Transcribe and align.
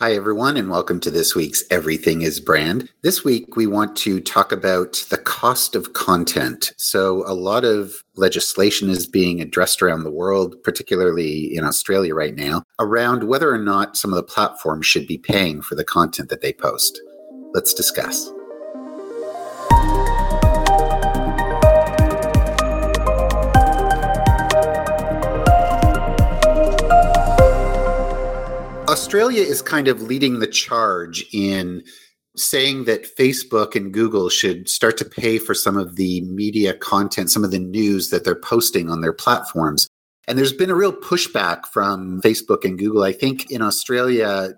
Hi, 0.00 0.12
everyone, 0.12 0.56
and 0.56 0.70
welcome 0.70 1.00
to 1.00 1.10
this 1.10 1.34
week's 1.34 1.64
Everything 1.72 2.22
is 2.22 2.38
Brand. 2.38 2.88
This 3.02 3.24
week, 3.24 3.56
we 3.56 3.66
want 3.66 3.96
to 3.96 4.20
talk 4.20 4.52
about 4.52 5.04
the 5.10 5.18
cost 5.18 5.74
of 5.74 5.92
content. 5.92 6.72
So, 6.76 7.24
a 7.26 7.34
lot 7.34 7.64
of 7.64 8.04
legislation 8.14 8.90
is 8.90 9.08
being 9.08 9.40
addressed 9.40 9.82
around 9.82 10.04
the 10.04 10.12
world, 10.12 10.62
particularly 10.62 11.52
in 11.52 11.64
Australia 11.64 12.14
right 12.14 12.36
now, 12.36 12.62
around 12.78 13.24
whether 13.24 13.52
or 13.52 13.58
not 13.58 13.96
some 13.96 14.12
of 14.12 14.16
the 14.18 14.22
platforms 14.22 14.86
should 14.86 15.08
be 15.08 15.18
paying 15.18 15.62
for 15.62 15.74
the 15.74 15.82
content 15.82 16.28
that 16.28 16.42
they 16.42 16.52
post. 16.52 17.00
Let's 17.52 17.74
discuss. 17.74 18.30
Australia 29.08 29.40
is 29.40 29.62
kind 29.62 29.88
of 29.88 30.02
leading 30.02 30.38
the 30.38 30.46
charge 30.46 31.24
in 31.32 31.82
saying 32.36 32.84
that 32.84 33.16
Facebook 33.16 33.74
and 33.74 33.90
Google 33.90 34.28
should 34.28 34.68
start 34.68 34.98
to 34.98 35.04
pay 35.06 35.38
for 35.38 35.54
some 35.54 35.78
of 35.78 35.96
the 35.96 36.20
media 36.20 36.74
content, 36.74 37.30
some 37.30 37.42
of 37.42 37.50
the 37.50 37.58
news 37.58 38.10
that 38.10 38.22
they're 38.22 38.34
posting 38.38 38.90
on 38.90 39.00
their 39.00 39.14
platforms. 39.14 39.88
And 40.26 40.36
there's 40.36 40.52
been 40.52 40.68
a 40.68 40.74
real 40.74 40.92
pushback 40.92 41.64
from 41.68 42.20
Facebook 42.20 42.66
and 42.66 42.78
Google. 42.78 43.02
I 43.02 43.12
think 43.12 43.50
in 43.50 43.62
Australia, 43.62 44.50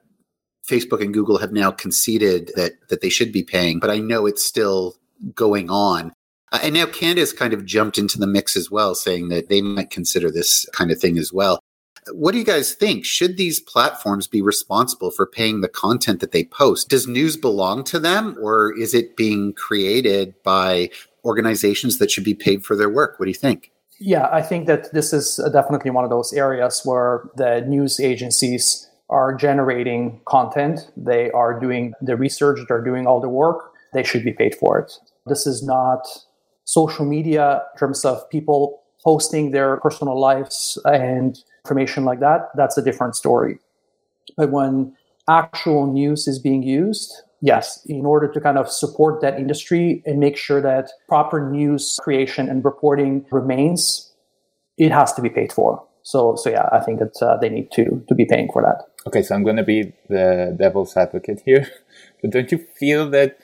Facebook 0.69 1.01
and 1.01 1.15
Google 1.15 1.39
have 1.39 1.53
now 1.53 1.71
conceded 1.71 2.51
that 2.57 2.73
that 2.89 3.03
they 3.03 3.09
should 3.09 3.31
be 3.31 3.45
paying, 3.45 3.79
but 3.79 3.89
I 3.89 4.01
know 4.01 4.27
it's 4.27 4.45
still 4.45 4.97
going 5.33 5.71
on. 5.71 6.13
Uh, 6.51 6.59
and 6.65 6.75
now 6.75 6.87
Canada's 6.87 7.33
kind 7.33 7.53
of 7.53 7.65
jumped 7.65 7.99
into 7.99 8.19
the 8.19 8.27
mix 8.27 8.57
as 8.57 8.69
well, 8.69 8.97
saying 8.97 9.29
that 9.29 9.49
they 9.49 9.63
might 9.63 9.91
consider 9.91 10.29
this 10.29 10.69
kind 10.73 10.91
of 10.91 10.99
thing 10.99 11.19
as 11.19 11.33
well. 11.33 11.61
What 12.13 12.33
do 12.33 12.39
you 12.39 12.45
guys 12.45 12.75
think? 12.75 13.05
Should 13.05 13.37
these 13.37 13.61
platforms 13.61 14.27
be 14.27 14.43
responsible 14.43 15.11
for 15.11 15.27
paying 15.27 15.61
the 15.61 15.69
content 15.69 16.21
that 16.21 16.33
they 16.33 16.45
post? 16.45 16.89
Does 16.89 17.07
news 17.07 17.37
belong 17.37 17.85
to 17.85 17.99
them 17.99 18.37
or 18.41 18.77
is 18.79 18.95
it 18.95 19.17
being 19.17 19.53
created 19.53 20.35
by 20.43 20.91
organizations 21.25 21.99
that 21.99 22.11
should 22.11 22.25
be 22.25 22.35
paid 22.35 22.65
for 22.65 22.75
their 22.77 22.89
work? 22.89 23.19
What 23.19 23.27
do 23.27 23.31
you 23.31 23.35
think? 23.35 23.71
Yeah, 23.99 24.29
I 24.33 24.41
think 24.41 24.67
that 24.67 24.93
this 24.95 25.13
is 25.13 25.39
definitely 25.53 25.91
one 25.91 26.05
of 26.05 26.11
those 26.11 26.33
areas 26.33 26.81
where 26.85 27.29
the 27.37 27.61
news 27.61 28.01
agencies 28.01 28.89
are 29.11 29.35
generating 29.35 30.21
content. 30.27 30.91
They 30.97 31.31
are 31.33 31.59
doing 31.61 31.93
the 32.01 32.17
research, 32.17 32.61
they're 32.67 32.83
doing 32.83 33.07
all 33.07 33.21
the 33.21 33.29
work. 33.29 33.73
They 33.93 34.05
should 34.05 34.25
be 34.25 34.33
paid 34.33 34.55
for 34.55 34.79
it. 34.79 34.93
This 35.27 35.47
is 35.47 35.63
not 35.63 36.07
social 36.65 37.05
media 37.05 37.63
in 37.75 37.79
terms 37.79 38.05
of 38.05 38.29
people 38.31 38.83
posting 39.05 39.51
their 39.51 39.79
personal 39.79 40.19
lives 40.19 40.79
and 40.85 41.37
information 41.65 42.05
like 42.05 42.21
that, 42.21 42.49
that's 42.55 42.77
a 42.77 42.83
different 42.83 43.17
story. 43.17 43.59
But 44.37 44.51
when 44.51 44.95
actual 45.29 45.93
news 45.93 46.27
is 46.27 46.39
being 46.39 46.63
used, 46.63 47.13
yes, 47.41 47.85
in 47.87 48.05
order 48.05 48.29
to 48.29 48.41
kind 48.41 48.59
of 48.59 48.71
support 48.71 49.21
that 49.21 49.39
industry 49.39 50.03
and 50.07 50.19
make 50.19 50.37
sure 50.37 50.61
that 50.61 50.91
proper 51.09 51.51
news 51.51 51.99
creation 52.03 52.49
and 52.49 52.65
reporting 52.65 53.25
remains, 53.31 54.13
it 54.79 54.93
has 54.93 55.13
to 55.15 55.23
be 55.23 55.31
paid 55.31 55.53
for. 55.53 55.85
So, 56.03 56.35
so 56.37 56.51
yeah, 56.51 56.69
I 56.73 56.81
think 56.81 56.99
that 56.99 57.23
uh, 57.23 57.37
they 57.37 57.51
need 57.51 57.71
to 57.73 58.03
to 58.09 58.15
be 58.15 58.25
paying 58.25 58.49
for 58.53 58.63
that. 58.63 58.87
Okay, 59.07 59.23
so 59.23 59.35
I'm 59.35 59.45
going 59.45 59.57
to 59.57 59.63
be 59.63 59.93
the 60.09 60.57
devil's 60.59 60.97
advocate 60.97 61.43
here, 61.45 61.71
but 62.23 62.31
don't 62.31 62.51
you 62.51 62.59
feel 62.79 63.09
that 63.11 63.39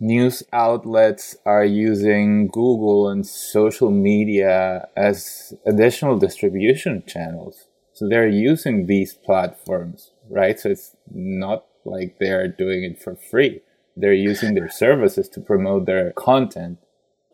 news 0.00 0.42
outlets 0.52 1.36
are 1.44 1.64
using 1.64 2.48
Google 2.48 3.08
and 3.08 3.26
social 3.26 3.90
media 3.90 4.88
as 4.96 5.54
additional 5.66 6.18
distribution 6.18 7.02
channels. 7.06 7.66
So 7.92 8.08
they're 8.08 8.28
using 8.28 8.86
these 8.86 9.14
platforms, 9.14 10.12
right? 10.30 10.58
So 10.58 10.70
it's 10.70 10.96
not 11.12 11.66
like 11.84 12.16
they're 12.20 12.48
doing 12.48 12.84
it 12.84 13.02
for 13.02 13.16
free. 13.16 13.62
They're 13.96 14.12
using 14.12 14.54
their 14.54 14.70
services 14.70 15.28
to 15.30 15.40
promote 15.40 15.86
their 15.86 16.12
content. 16.12 16.78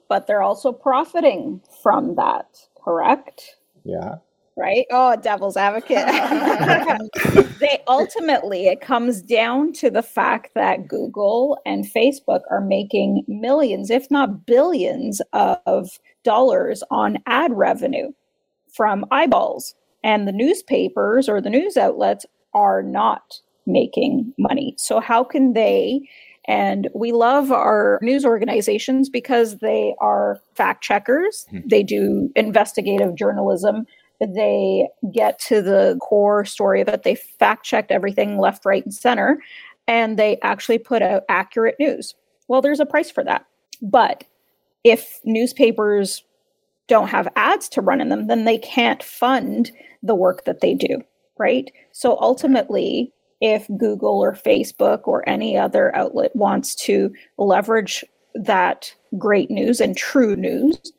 But 0.09 0.27
they're 0.27 0.42
also 0.42 0.73
profiting 0.73 1.61
from 1.83 2.14
that, 2.17 2.69
correct? 2.83 3.57
Yeah 3.85 4.17
right? 4.57 4.87
Oh, 4.91 5.17
devil's 5.17 5.57
advocate. 5.57 6.07
they 7.59 7.83
ultimately 7.89 8.67
it 8.67 8.81
comes 8.81 9.23
down 9.23 9.73
to 9.75 9.91
the 9.91 10.03
fact 10.03 10.53
that 10.55 10.89
Google 10.89 11.59
and 11.67 11.85
Facebook 11.85 12.41
are 12.51 12.61
making 12.61 13.25
millions, 13.27 13.91
if 13.91 14.11
not 14.11 14.47
billions, 14.47 15.20
of 15.33 15.98
dollars 16.23 16.83
on 16.91 17.19
ad 17.27 17.53
revenue 17.53 18.13
from 18.73 19.05
eyeballs. 19.11 19.75
And 20.03 20.29
the 20.29 20.33
newspapers 20.33 21.29
or 21.29 21.41
the 21.41 21.51
news 21.51 21.77
outlets 21.77 22.27
are 22.53 22.83
not 22.83 23.41
making 23.67 24.33
money. 24.39 24.75
So 24.77 25.01
how 25.01 25.25
can 25.25 25.55
they 25.55 26.03
and 26.47 26.89
we 26.95 27.13
love 27.13 27.51
our 27.51 27.98
news 28.03 28.25
organizations 28.25 29.09
because 29.09 29.59
they 29.59 29.95
are 29.98 30.41
fact 30.55 30.85
checkers. 30.85 31.47
Hmm. 31.51 31.61
They 31.67 31.83
do 31.83 32.31
investigative 32.36 33.15
journalism 33.15 33.86
they 34.20 34.89
get 35.13 35.39
to 35.41 35.63
the 35.63 35.98
core 36.01 36.45
story 36.45 36.80
of 36.80 36.89
it. 36.89 37.02
They 37.02 37.14
fact 37.14 37.64
checked 37.64 37.91
everything 37.91 38.39
left, 38.39 38.64
right, 38.64 38.85
and 38.85 38.95
center, 38.95 39.41
and 39.86 40.19
they 40.19 40.39
actually 40.42 40.79
put 40.79 41.02
out 41.02 41.25
accurate 41.29 41.77
news. 41.79 42.14
Well, 42.48 42.63
there's 42.63 42.80
a 42.80 42.86
price 42.86 43.11
for 43.11 43.24
that. 43.24 43.47
But 43.83 44.24
if 44.85 45.20
newspapers 45.24 46.24
don't 46.86 47.08
have 47.08 47.29
ads 47.36 47.69
to 47.70 47.80
run 47.80 48.01
in 48.01 48.08
them, 48.08 48.27
then 48.27 48.45
they 48.45 48.58
can't 48.58 49.03
fund 49.03 49.73
the 50.03 50.14
work 50.14 50.45
that 50.45 50.61
they 50.61 50.74
do, 50.74 51.03
right? 51.39 51.70
So 51.92 52.19
ultimately, 52.20 53.13
if 53.41 53.67
Google 53.79 54.23
or 54.23 54.35
Facebook 54.35 55.03
or 55.05 55.27
any 55.29 55.57
other 55.57 55.95
outlet 55.97 56.35
wants 56.36 56.74
to 56.77 57.13
leverage 57.39 58.05
that 58.35 58.95
great 59.17 59.51
news 59.51 59.80
and 59.80 59.97
true 59.97 60.36
news, 60.36 60.92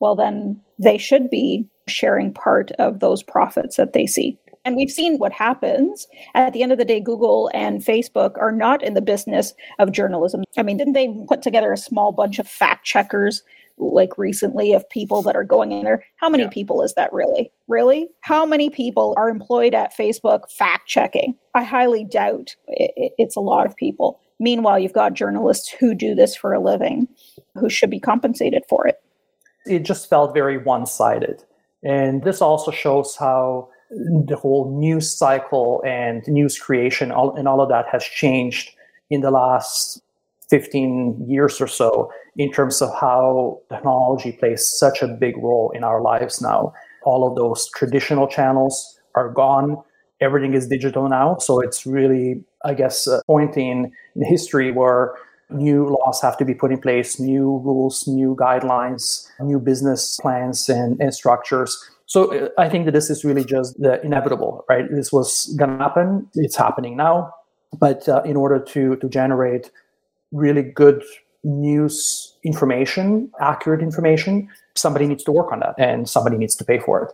well, 0.00 0.16
then 0.16 0.60
they 0.78 0.98
should 0.98 1.30
be 1.30 1.68
sharing 1.88 2.32
part 2.32 2.70
of 2.72 3.00
those 3.00 3.22
profits 3.22 3.76
that 3.76 3.92
they 3.92 4.06
see. 4.06 4.38
And 4.64 4.76
we've 4.76 4.90
seen 4.90 5.18
what 5.18 5.32
happens. 5.32 6.06
At 6.34 6.52
the 6.52 6.62
end 6.62 6.70
of 6.70 6.78
the 6.78 6.84
day, 6.84 7.00
Google 7.00 7.50
and 7.52 7.80
Facebook 7.80 8.38
are 8.38 8.52
not 8.52 8.82
in 8.82 8.94
the 8.94 9.02
business 9.02 9.54
of 9.80 9.90
journalism. 9.90 10.44
I 10.56 10.62
mean, 10.62 10.76
didn't 10.76 10.92
they 10.92 11.12
put 11.28 11.42
together 11.42 11.72
a 11.72 11.76
small 11.76 12.12
bunch 12.12 12.38
of 12.38 12.46
fact 12.46 12.84
checkers 12.84 13.42
like 13.78 14.16
recently 14.16 14.72
of 14.72 14.88
people 14.88 15.20
that 15.22 15.34
are 15.34 15.42
going 15.42 15.72
in 15.72 15.82
there? 15.82 16.04
How 16.16 16.28
many 16.28 16.44
yeah. 16.44 16.50
people 16.50 16.82
is 16.82 16.94
that 16.94 17.12
really? 17.12 17.50
Really? 17.66 18.08
How 18.20 18.46
many 18.46 18.70
people 18.70 19.14
are 19.16 19.28
employed 19.28 19.74
at 19.74 19.96
Facebook 19.96 20.48
fact 20.50 20.86
checking? 20.86 21.34
I 21.54 21.64
highly 21.64 22.04
doubt 22.04 22.54
it's 22.68 23.36
a 23.36 23.40
lot 23.40 23.66
of 23.66 23.74
people. 23.74 24.20
Meanwhile, 24.38 24.78
you've 24.78 24.92
got 24.92 25.14
journalists 25.14 25.70
who 25.70 25.92
do 25.92 26.14
this 26.14 26.36
for 26.36 26.52
a 26.52 26.60
living 26.60 27.08
who 27.54 27.68
should 27.68 27.90
be 27.90 28.00
compensated 28.00 28.62
for 28.68 28.86
it. 28.86 28.96
It 29.66 29.80
just 29.80 30.08
felt 30.08 30.34
very 30.34 30.58
one 30.58 30.86
sided. 30.86 31.44
And 31.82 32.22
this 32.22 32.40
also 32.40 32.70
shows 32.70 33.16
how 33.16 33.68
the 33.90 34.36
whole 34.36 34.78
news 34.78 35.10
cycle 35.10 35.82
and 35.86 36.26
news 36.26 36.58
creation 36.58 37.12
all, 37.12 37.34
and 37.36 37.46
all 37.46 37.60
of 37.60 37.68
that 37.68 37.86
has 37.92 38.04
changed 38.04 38.70
in 39.10 39.20
the 39.20 39.30
last 39.30 40.00
15 40.48 41.26
years 41.28 41.60
or 41.60 41.66
so 41.66 42.10
in 42.36 42.50
terms 42.52 42.80
of 42.82 42.90
how 42.98 43.60
technology 43.70 44.32
plays 44.32 44.66
such 44.66 45.02
a 45.02 45.08
big 45.08 45.36
role 45.38 45.72
in 45.74 45.84
our 45.84 46.00
lives 46.00 46.40
now. 46.40 46.72
All 47.04 47.26
of 47.26 47.36
those 47.36 47.68
traditional 47.70 48.28
channels 48.28 48.98
are 49.14 49.30
gone. 49.30 49.76
Everything 50.20 50.54
is 50.54 50.68
digital 50.68 51.08
now. 51.08 51.36
So 51.38 51.60
it's 51.60 51.84
really, 51.84 52.44
I 52.64 52.74
guess, 52.74 53.06
a 53.06 53.22
point 53.26 53.56
in, 53.56 53.92
in 54.14 54.24
history 54.24 54.70
where 54.70 55.14
new 55.54 55.86
laws 55.88 56.20
have 56.22 56.36
to 56.38 56.44
be 56.44 56.54
put 56.54 56.72
in 56.72 56.80
place, 56.80 57.18
new 57.20 57.58
rules, 57.64 58.06
new 58.06 58.36
guidelines, 58.36 59.26
new 59.40 59.58
business 59.58 60.18
plans 60.20 60.68
and, 60.68 61.00
and 61.00 61.14
structures. 61.14 61.78
So 62.06 62.34
uh, 62.34 62.48
I 62.58 62.68
think 62.68 62.84
that 62.86 62.92
this 62.92 63.10
is 63.10 63.24
really 63.24 63.44
just 63.44 63.80
the 63.80 64.00
inevitable, 64.04 64.64
right? 64.68 64.84
This 64.90 65.12
was 65.12 65.54
going 65.58 65.70
to 65.70 65.78
happen. 65.78 66.28
It's 66.34 66.56
happening 66.56 66.96
now. 66.96 67.32
But 67.78 68.08
uh, 68.08 68.22
in 68.24 68.36
order 68.36 68.58
to, 68.58 68.96
to 68.96 69.08
generate 69.08 69.70
really 70.30 70.62
good 70.62 71.02
news 71.44 72.36
information, 72.44 73.30
accurate 73.40 73.82
information, 73.82 74.48
somebody 74.74 75.06
needs 75.06 75.24
to 75.24 75.32
work 75.32 75.52
on 75.52 75.60
that 75.60 75.74
and 75.78 76.08
somebody 76.08 76.36
needs 76.36 76.54
to 76.56 76.64
pay 76.64 76.78
for 76.78 77.02
it. 77.02 77.12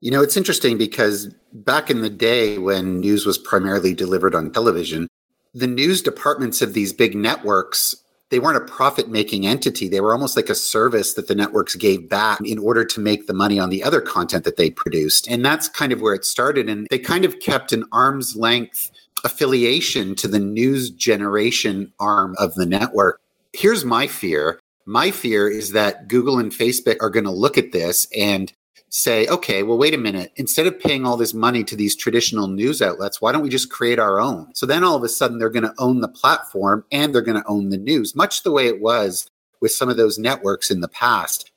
You 0.00 0.12
know, 0.12 0.22
it's 0.22 0.36
interesting 0.36 0.78
because 0.78 1.34
back 1.52 1.90
in 1.90 2.02
the 2.02 2.10
day 2.10 2.58
when 2.58 3.00
news 3.00 3.26
was 3.26 3.36
primarily 3.36 3.94
delivered 3.94 4.34
on 4.34 4.52
television, 4.52 5.08
the 5.54 5.66
news 5.66 6.02
departments 6.02 6.62
of 6.62 6.74
these 6.74 6.92
big 6.92 7.14
networks 7.14 7.96
they 8.30 8.38
weren't 8.38 8.56
a 8.56 8.72
profit 8.72 9.08
making 9.08 9.46
entity. 9.46 9.88
They 9.88 10.00
were 10.00 10.12
almost 10.12 10.36
like 10.36 10.50
a 10.50 10.54
service 10.54 11.14
that 11.14 11.28
the 11.28 11.34
networks 11.34 11.74
gave 11.74 12.08
back 12.08 12.40
in 12.44 12.58
order 12.58 12.84
to 12.84 13.00
make 13.00 13.26
the 13.26 13.32
money 13.32 13.58
on 13.58 13.70
the 13.70 13.82
other 13.82 14.00
content 14.00 14.44
that 14.44 14.56
they 14.56 14.70
produced. 14.70 15.26
And 15.28 15.44
that's 15.44 15.68
kind 15.68 15.92
of 15.92 16.00
where 16.00 16.14
it 16.14 16.24
started. 16.24 16.68
And 16.68 16.86
they 16.90 16.98
kind 16.98 17.24
of 17.24 17.40
kept 17.40 17.72
an 17.72 17.84
arm's 17.90 18.36
length 18.36 18.90
affiliation 19.24 20.14
to 20.16 20.28
the 20.28 20.38
news 20.38 20.90
generation 20.90 21.92
arm 21.98 22.36
of 22.38 22.54
the 22.54 22.66
network. 22.66 23.20
Here's 23.52 23.84
my 23.84 24.06
fear. 24.06 24.60
My 24.84 25.10
fear 25.10 25.48
is 25.48 25.72
that 25.72 26.08
google 26.08 26.38
and 26.38 26.50
facebook 26.50 26.96
are 27.02 27.10
going 27.10 27.24
to 27.24 27.30
look 27.30 27.58
at 27.58 27.72
this 27.72 28.06
and 28.16 28.52
say, 28.90 29.26
okay, 29.26 29.62
well, 29.62 29.78
wait 29.78 29.94
a 29.94 29.98
minute. 29.98 30.32
Instead 30.36 30.66
of 30.66 30.78
paying 30.78 31.04
all 31.04 31.16
this 31.16 31.34
money 31.34 31.64
to 31.64 31.76
these 31.76 31.96
traditional 31.96 32.48
news 32.48 32.80
outlets, 32.80 33.20
why 33.20 33.32
don't 33.32 33.42
we 33.42 33.48
just 33.48 33.70
create 33.70 33.98
our 33.98 34.20
own? 34.20 34.54
So 34.54 34.66
then 34.66 34.84
all 34.84 34.96
of 34.96 35.02
a 35.02 35.08
sudden 35.08 35.38
they're 35.38 35.50
going 35.50 35.64
to 35.64 35.74
own 35.78 36.00
the 36.00 36.08
platform 36.08 36.84
and 36.90 37.14
they're 37.14 37.22
going 37.22 37.40
to 37.40 37.48
own 37.48 37.68
the 37.68 37.78
news, 37.78 38.14
much 38.14 38.42
the 38.42 38.52
way 38.52 38.66
it 38.66 38.80
was 38.80 39.30
with 39.60 39.72
some 39.72 39.88
of 39.88 39.96
those 39.96 40.18
networks 40.18 40.70
in 40.70 40.80
the 40.80 40.88
past. 40.88 41.50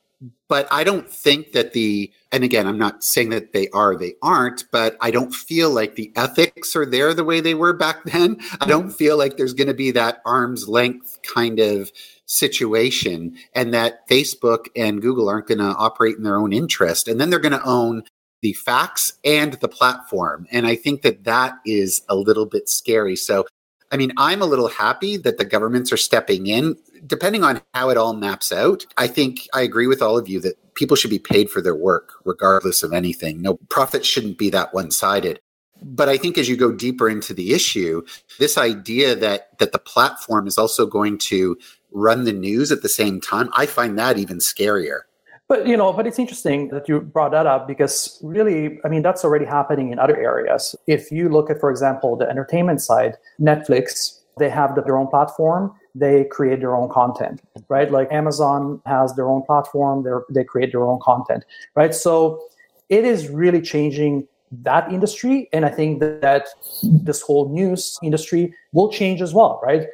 But 0.51 0.67
I 0.69 0.83
don't 0.83 1.09
think 1.09 1.53
that 1.53 1.71
the, 1.71 2.11
and 2.33 2.43
again, 2.43 2.67
I'm 2.67 2.77
not 2.77 3.05
saying 3.05 3.29
that 3.29 3.53
they 3.53 3.69
are, 3.69 3.95
they 3.95 4.15
aren't, 4.21 4.65
but 4.69 4.97
I 4.99 5.09
don't 5.09 5.33
feel 5.33 5.69
like 5.69 5.95
the 5.95 6.11
ethics 6.17 6.75
are 6.75 6.85
there 6.85 7.13
the 7.13 7.23
way 7.23 7.39
they 7.39 7.53
were 7.53 7.71
back 7.71 8.03
then. 8.11 8.35
I 8.59 8.65
don't 8.65 8.87
mm-hmm. 8.87 8.91
feel 8.91 9.17
like 9.17 9.37
there's 9.37 9.53
going 9.53 9.69
to 9.69 9.73
be 9.73 9.91
that 9.91 10.21
arm's 10.25 10.67
length 10.67 11.19
kind 11.23 11.61
of 11.61 11.89
situation 12.25 13.37
and 13.55 13.73
that 13.73 14.05
Facebook 14.09 14.65
and 14.75 15.01
Google 15.01 15.29
aren't 15.29 15.47
going 15.47 15.59
to 15.59 15.73
operate 15.77 16.17
in 16.17 16.23
their 16.23 16.35
own 16.35 16.51
interest. 16.51 17.07
And 17.07 17.21
then 17.21 17.29
they're 17.29 17.39
going 17.39 17.57
to 17.57 17.65
own 17.65 18.03
the 18.41 18.51
facts 18.51 19.13
and 19.23 19.53
the 19.53 19.69
platform. 19.69 20.47
And 20.51 20.67
I 20.67 20.75
think 20.75 21.01
that 21.03 21.23
that 21.23 21.59
is 21.65 22.01
a 22.09 22.15
little 22.17 22.45
bit 22.45 22.67
scary. 22.67 23.15
So, 23.15 23.45
I 23.89 23.95
mean, 23.95 24.11
I'm 24.17 24.41
a 24.41 24.47
little 24.47 24.67
happy 24.67 25.15
that 25.15 25.37
the 25.37 25.45
governments 25.45 25.93
are 25.93 25.97
stepping 25.97 26.47
in, 26.47 26.75
depending 27.05 27.43
on 27.43 27.61
how 27.73 27.89
it 27.89 27.97
all 27.97 28.13
maps 28.13 28.51
out. 28.51 28.85
I 28.97 29.07
think 29.07 29.47
I 29.53 29.61
agree 29.61 29.87
with 29.87 30.01
all 30.01 30.17
of 30.17 30.27
you 30.27 30.39
that 30.41 30.73
people 30.75 30.95
should 30.95 31.09
be 31.09 31.19
paid 31.19 31.49
for 31.49 31.61
their 31.61 31.75
work, 31.75 32.13
regardless 32.25 32.83
of 32.83 32.93
anything. 32.93 33.41
No, 33.41 33.57
profit 33.69 34.05
shouldn't 34.05 34.37
be 34.37 34.49
that 34.51 34.73
one 34.73 34.91
sided. 34.91 35.39
But 35.83 36.09
I 36.09 36.17
think 36.17 36.37
as 36.37 36.47
you 36.47 36.55
go 36.55 36.71
deeper 36.71 37.09
into 37.09 37.33
the 37.33 37.53
issue, 37.53 38.03
this 38.39 38.57
idea 38.57 39.15
that 39.15 39.57
that 39.59 39.71
the 39.71 39.79
platform 39.79 40.47
is 40.47 40.57
also 40.57 40.85
going 40.85 41.17
to 41.19 41.57
run 41.91 42.23
the 42.23 42.33
news 42.33 42.71
at 42.71 42.83
the 42.83 42.89
same 42.89 43.19
time, 43.19 43.49
I 43.53 43.65
find 43.65 43.97
that 43.97 44.17
even 44.17 44.37
scarier. 44.37 45.01
But 45.47 45.67
you 45.67 45.75
know, 45.75 45.91
but 45.91 46.07
it's 46.07 46.19
interesting 46.19 46.69
that 46.69 46.87
you 46.87 47.01
brought 47.01 47.31
that 47.31 47.45
up 47.45 47.67
because 47.67 48.17
really, 48.23 48.79
I 48.85 48.87
mean, 48.87 49.01
that's 49.01 49.25
already 49.25 49.43
happening 49.43 49.91
in 49.91 49.99
other 49.99 50.15
areas. 50.15 50.75
If 50.87 51.11
you 51.11 51.27
look 51.27 51.49
at, 51.49 51.59
for 51.59 51.69
example, 51.69 52.15
the 52.15 52.29
entertainment 52.29 52.81
side, 52.81 53.17
Netflix, 53.37 54.20
they 54.37 54.49
have 54.49 54.75
their 54.75 54.97
own 54.97 55.07
platform. 55.07 55.73
They 55.93 56.25
create 56.25 56.59
their 56.59 56.75
own 56.75 56.89
content, 56.89 57.41
right? 57.67 57.91
Like 57.91 58.11
Amazon 58.11 58.81
has 58.85 59.13
their 59.15 59.29
own 59.29 59.43
platform. 59.43 60.05
They 60.29 60.43
create 60.43 60.71
their 60.71 60.83
own 60.83 60.99
content, 61.01 61.43
right? 61.75 61.93
So 61.93 62.41
it 62.89 63.05
is 63.05 63.27
really 63.29 63.61
changing 63.61 64.27
that 64.63 64.91
industry, 64.91 65.47
and 65.53 65.65
I 65.65 65.69
think 65.69 66.01
that, 66.01 66.21
that 66.21 66.47
this 66.83 67.21
whole 67.21 67.47
news 67.49 67.97
industry 68.03 68.53
will 68.73 68.91
change 68.91 69.21
as 69.21 69.33
well, 69.33 69.61
right? 69.63 69.87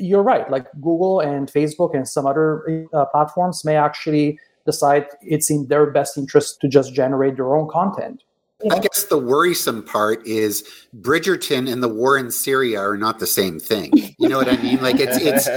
you're 0.00 0.22
right. 0.22 0.48
Like 0.50 0.66
Google 0.80 1.20
and 1.20 1.50
Facebook 1.50 1.94
and 1.94 2.08
some 2.08 2.26
other 2.26 2.86
uh, 2.92 3.06
platforms 3.06 3.64
may 3.64 3.76
actually 3.76 4.38
decide 4.66 5.06
it's 5.22 5.50
in 5.50 5.66
their 5.68 5.90
best 5.90 6.18
interest 6.18 6.60
to 6.60 6.68
just 6.68 6.94
generate 6.94 7.36
their 7.36 7.56
own 7.56 7.68
content. 7.68 8.22
I 8.70 8.80
guess 8.80 9.04
the 9.04 9.18
worrisome 9.18 9.84
part 9.84 10.26
is 10.26 10.68
Bridgerton 11.00 11.70
and 11.70 11.82
the 11.82 11.88
war 11.88 12.18
in 12.18 12.30
Syria 12.30 12.80
are 12.80 12.96
not 12.96 13.20
the 13.20 13.26
same 13.26 13.60
thing. 13.60 13.92
You 14.18 14.28
know 14.28 14.38
what 14.38 14.48
I 14.48 14.56
mean? 14.60 14.82
Like 14.82 14.96
it's 14.98 15.16
it's 15.20 15.48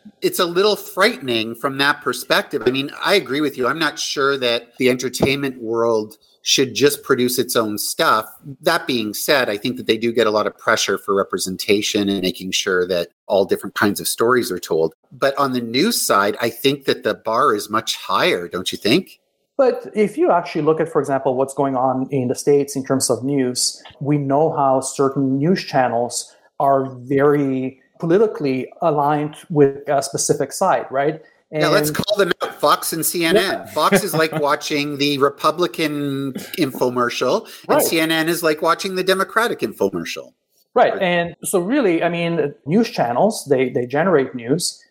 it's 0.22 0.38
a 0.38 0.44
little 0.44 0.76
frightening 0.76 1.54
from 1.54 1.78
that 1.78 2.02
perspective. 2.02 2.62
I 2.66 2.70
mean, 2.70 2.90
I 3.02 3.14
agree 3.14 3.40
with 3.40 3.58
you. 3.58 3.66
I'm 3.66 3.78
not 3.78 3.98
sure 3.98 4.36
that 4.38 4.76
the 4.78 4.90
entertainment 4.90 5.60
world 5.60 6.18
should 6.42 6.74
just 6.74 7.02
produce 7.02 7.38
its 7.38 7.54
own 7.54 7.78
stuff. 7.78 8.26
That 8.62 8.86
being 8.86 9.12
said, 9.12 9.50
I 9.50 9.56
think 9.56 9.76
that 9.76 9.86
they 9.86 9.98
do 9.98 10.12
get 10.12 10.26
a 10.26 10.30
lot 10.30 10.46
of 10.46 10.56
pressure 10.56 10.96
for 10.96 11.14
representation 11.14 12.08
and 12.08 12.22
making 12.22 12.52
sure 12.52 12.86
that 12.86 13.08
all 13.26 13.44
different 13.44 13.74
kinds 13.74 14.00
of 14.00 14.08
stories 14.08 14.50
are 14.50 14.58
told. 14.58 14.94
But 15.12 15.36
on 15.36 15.52
the 15.52 15.60
news 15.60 16.00
side, 16.00 16.36
I 16.40 16.48
think 16.48 16.86
that 16.86 17.02
the 17.02 17.14
bar 17.14 17.54
is 17.54 17.68
much 17.68 17.96
higher, 17.96 18.48
don't 18.48 18.72
you 18.72 18.78
think? 18.78 19.19
But 19.60 19.90
if 19.94 20.16
you 20.16 20.30
actually 20.30 20.62
look 20.62 20.80
at, 20.80 20.88
for 20.88 21.02
example, 21.02 21.34
what's 21.34 21.52
going 21.52 21.76
on 21.76 22.08
in 22.10 22.28
the 22.28 22.34
States 22.34 22.74
in 22.74 22.82
terms 22.82 23.10
of 23.10 23.22
news, 23.22 23.82
we 24.00 24.16
know 24.16 24.56
how 24.56 24.80
certain 24.80 25.36
news 25.36 25.62
channels 25.62 26.34
are 26.58 26.88
very 27.00 27.78
politically 27.98 28.72
aligned 28.80 29.36
with 29.50 29.86
a 29.86 30.02
specific 30.02 30.54
side, 30.54 30.86
right? 30.90 31.20
And 31.52 31.60
yeah, 31.60 31.68
let's 31.68 31.90
call 31.90 32.16
them 32.16 32.32
out. 32.40 32.54
Fox 32.54 32.94
and 32.94 33.02
CNN. 33.02 33.34
Yeah. 33.34 33.66
Fox 33.74 34.02
is 34.02 34.14
like 34.14 34.32
watching 34.32 34.96
the 34.96 35.18
Republican 35.18 36.32
infomercial, 36.56 37.44
and 37.68 37.76
right. 37.76 37.84
CNN 37.84 38.28
is 38.28 38.42
like 38.42 38.62
watching 38.62 38.94
the 38.94 39.04
Democratic 39.04 39.58
infomercial. 39.58 40.32
Right. 40.72 40.96
And 41.02 41.36
so 41.44 41.60
really, 41.60 42.02
I 42.02 42.08
mean, 42.08 42.54
news 42.64 42.88
channels, 42.88 43.44
they 43.50 43.68
they 43.68 43.84
generate 43.84 44.34
news, 44.34 44.82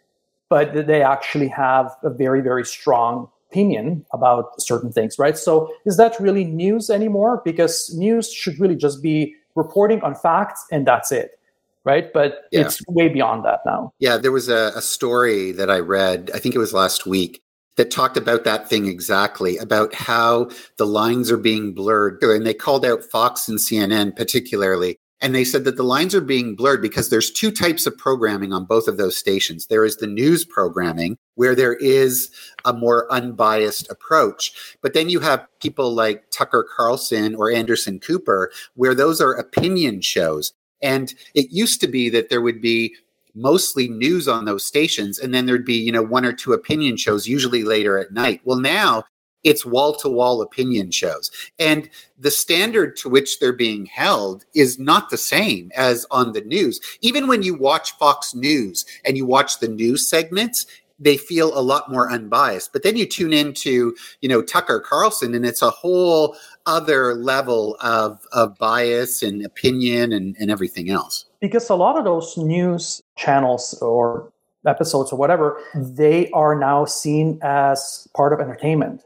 but 0.47 0.85
they 0.85 1.01
actually 1.01 1.47
have 1.47 1.89
a 2.03 2.11
very, 2.11 2.41
very 2.41 2.65
strong 2.65 3.29
opinion 3.49 4.05
about 4.13 4.61
certain 4.61 4.91
things, 4.91 5.17
right? 5.17 5.37
So 5.37 5.71
is 5.85 5.97
that 5.97 6.19
really 6.19 6.45
news 6.45 6.89
anymore? 6.89 7.41
Because 7.43 7.93
news 7.95 8.31
should 8.31 8.59
really 8.59 8.75
just 8.75 9.01
be 9.01 9.35
reporting 9.55 10.01
on 10.01 10.15
facts 10.15 10.65
and 10.71 10.85
that's 10.85 11.11
it 11.11 11.39
right? 11.85 12.11
But 12.11 12.43
yeah. 12.51 12.61
it's 12.61 12.85
way 12.87 13.07
beyond 13.07 13.45
that 13.45 13.61
now. 13.65 13.93
Yeah, 13.99 14.17
there 14.17 14.33
was 14.33 14.49
a, 14.49 14.73
a 14.75 14.81
story 14.81 15.51
that 15.53 15.71
I 15.71 15.79
read, 15.79 16.29
I 16.33 16.37
think 16.37 16.53
it 16.53 16.59
was 16.59 16.73
last 16.73 17.05
week, 17.05 17.41
that 17.77 17.89
talked 17.89 18.17
about 18.17 18.43
that 18.43 18.69
thing 18.69 18.87
exactly 18.87 19.57
about 19.57 19.93
how 19.93 20.49
the 20.77 20.85
lines 20.85 21.31
are 21.31 21.37
being 21.37 21.73
blurred. 21.73 22.21
And 22.21 22.45
they 22.45 22.53
called 22.53 22.85
out 22.85 23.03
Fox 23.03 23.47
and 23.47 23.57
CNN 23.57 24.15
particularly. 24.15 24.97
And 25.21 25.35
they 25.35 25.43
said 25.43 25.65
that 25.65 25.75
the 25.75 25.83
lines 25.83 26.15
are 26.15 26.21
being 26.21 26.55
blurred 26.55 26.81
because 26.81 27.09
there's 27.09 27.29
two 27.29 27.51
types 27.51 27.85
of 27.85 27.97
programming 27.97 28.53
on 28.53 28.63
both 28.63 28.87
of 28.87 28.97
those 28.97 29.17
stations. 29.17 29.67
There 29.67 29.83
is 29.83 29.97
the 29.97 30.07
news 30.07 30.45
programming, 30.45 31.17
where 31.35 31.55
there 31.55 31.75
is 31.75 32.31
a 32.63 32.71
more 32.71 33.11
unbiased 33.11 33.89
approach. 33.91 34.77
But 34.81 34.93
then 34.93 35.09
you 35.09 35.19
have 35.19 35.45
people 35.59 35.93
like 35.93 36.29
Tucker 36.31 36.65
Carlson 36.75 37.35
or 37.35 37.51
Anderson 37.51 37.99
Cooper, 37.99 38.49
where 38.75 38.95
those 38.95 39.19
are 39.19 39.33
opinion 39.33 40.01
shows. 40.01 40.53
And 40.81 41.13
it 41.35 41.47
used 41.51 41.81
to 41.81 41.87
be 41.87 42.09
that 42.09 42.29
there 42.29 42.41
would 42.41 42.61
be 42.61 42.95
mostly 43.35 43.87
news 43.87 44.27
on 44.27 44.45
those 44.45 44.65
stations 44.65 45.19
and 45.19 45.33
then 45.33 45.45
there'd 45.45 45.65
be, 45.65 45.75
you 45.75 45.91
know, 45.91 46.01
one 46.01 46.25
or 46.25 46.33
two 46.33 46.53
opinion 46.53 46.97
shows 46.97 47.27
usually 47.27 47.63
later 47.63 47.97
at 47.97 48.11
night. 48.11 48.41
Well, 48.43 48.59
now 48.59 49.03
it's 49.43 49.65
wall 49.65 49.95
to 49.95 50.09
wall 50.09 50.41
opinion 50.41 50.91
shows. 50.91 51.31
And 51.57 51.89
the 52.17 52.31
standard 52.31 52.95
to 52.97 53.09
which 53.09 53.39
they're 53.39 53.53
being 53.53 53.85
held 53.85 54.45
is 54.53 54.79
not 54.79 55.09
the 55.09 55.17
same 55.17 55.71
as 55.75 56.05
on 56.11 56.33
the 56.33 56.41
news. 56.41 56.79
Even 57.01 57.27
when 57.27 57.43
you 57.43 57.53
watch 57.53 57.91
Fox 57.97 58.35
News 58.35 58.85
and 59.05 59.17
you 59.17 59.25
watch 59.25 59.59
the 59.59 59.67
news 59.67 60.07
segments, 60.07 60.65
they 60.99 61.15
feel 61.15 61.57
a 61.57 61.61
lot 61.61 61.89
more 61.89 62.11
unbiased. 62.11 62.73
But 62.73 62.83
then 62.83 62.97
you 62.97 63.05
tune 63.05 63.31
into, 63.31 63.95
you 64.21 64.27
know, 64.27 64.41
Tucker 64.41 64.81
Carlson 64.81 65.33
and 65.33 65.45
it's 65.45 65.61
a 65.61 65.69
whole 65.69 66.35
other 66.65 67.15
level 67.15 67.77
of, 67.79 68.19
of 68.33 68.57
bias 68.57 69.23
and 69.23 69.45
opinion 69.45 70.11
and, 70.11 70.35
and 70.39 70.51
everything 70.51 70.89
else. 70.89 71.25
Because 71.39 71.69
a 71.69 71.75
lot 71.75 71.97
of 71.97 72.03
those 72.03 72.35
news 72.37 73.01
channels 73.15 73.77
or 73.81 74.31
episodes 74.67 75.11
or 75.11 75.17
whatever, 75.17 75.61
they 75.73 76.29
are 76.31 76.53
now 76.53 76.83
seen 76.83 77.39
as 77.41 78.07
part 78.13 78.33
of 78.33 78.41
entertainment, 78.41 79.03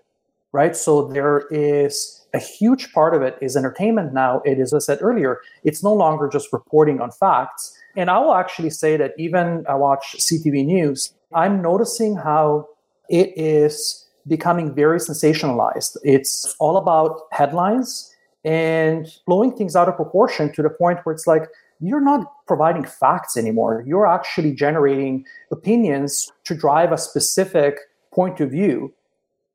right? 0.53 0.75
So 0.75 1.07
there 1.07 1.47
is 1.51 2.25
a 2.33 2.39
huge 2.39 2.93
part 2.93 3.13
of 3.13 3.21
it 3.21 3.37
is 3.41 3.57
entertainment 3.57 4.13
now. 4.13 4.41
It 4.45 4.59
is, 4.59 4.73
as 4.73 4.83
I 4.89 4.93
said 4.93 4.99
earlier, 5.01 5.41
it's 5.63 5.83
no 5.83 5.93
longer 5.93 6.29
just 6.29 6.53
reporting 6.53 7.01
on 7.01 7.11
facts. 7.11 7.77
And 7.95 8.09
I 8.09 8.19
will 8.19 8.33
actually 8.33 8.69
say 8.69 8.95
that 8.97 9.13
even 9.17 9.65
I 9.67 9.75
watch 9.75 10.15
CTV 10.17 10.65
News, 10.65 11.13
I'm 11.33 11.61
noticing 11.61 12.15
how 12.15 12.67
it 13.09 13.33
is 13.35 14.07
becoming 14.27 14.73
very 14.73 14.99
sensationalized. 14.99 15.97
It's 16.03 16.55
all 16.59 16.77
about 16.77 17.21
headlines 17.31 18.09
and 18.45 19.07
blowing 19.27 19.55
things 19.55 19.75
out 19.75 19.89
of 19.89 19.95
proportion 19.95 20.51
to 20.53 20.61
the 20.61 20.69
point 20.69 20.99
where 21.03 21.13
it's 21.13 21.27
like, 21.27 21.43
you're 21.79 22.01
not 22.01 22.31
providing 22.47 22.85
facts 22.85 23.35
anymore. 23.35 23.83
You're 23.85 24.07
actually 24.07 24.53
generating 24.53 25.25
opinions 25.51 26.31
to 26.45 26.55
drive 26.55 26.91
a 26.91 26.97
specific 26.97 27.77
point 28.13 28.39
of 28.39 28.51
view. 28.51 28.93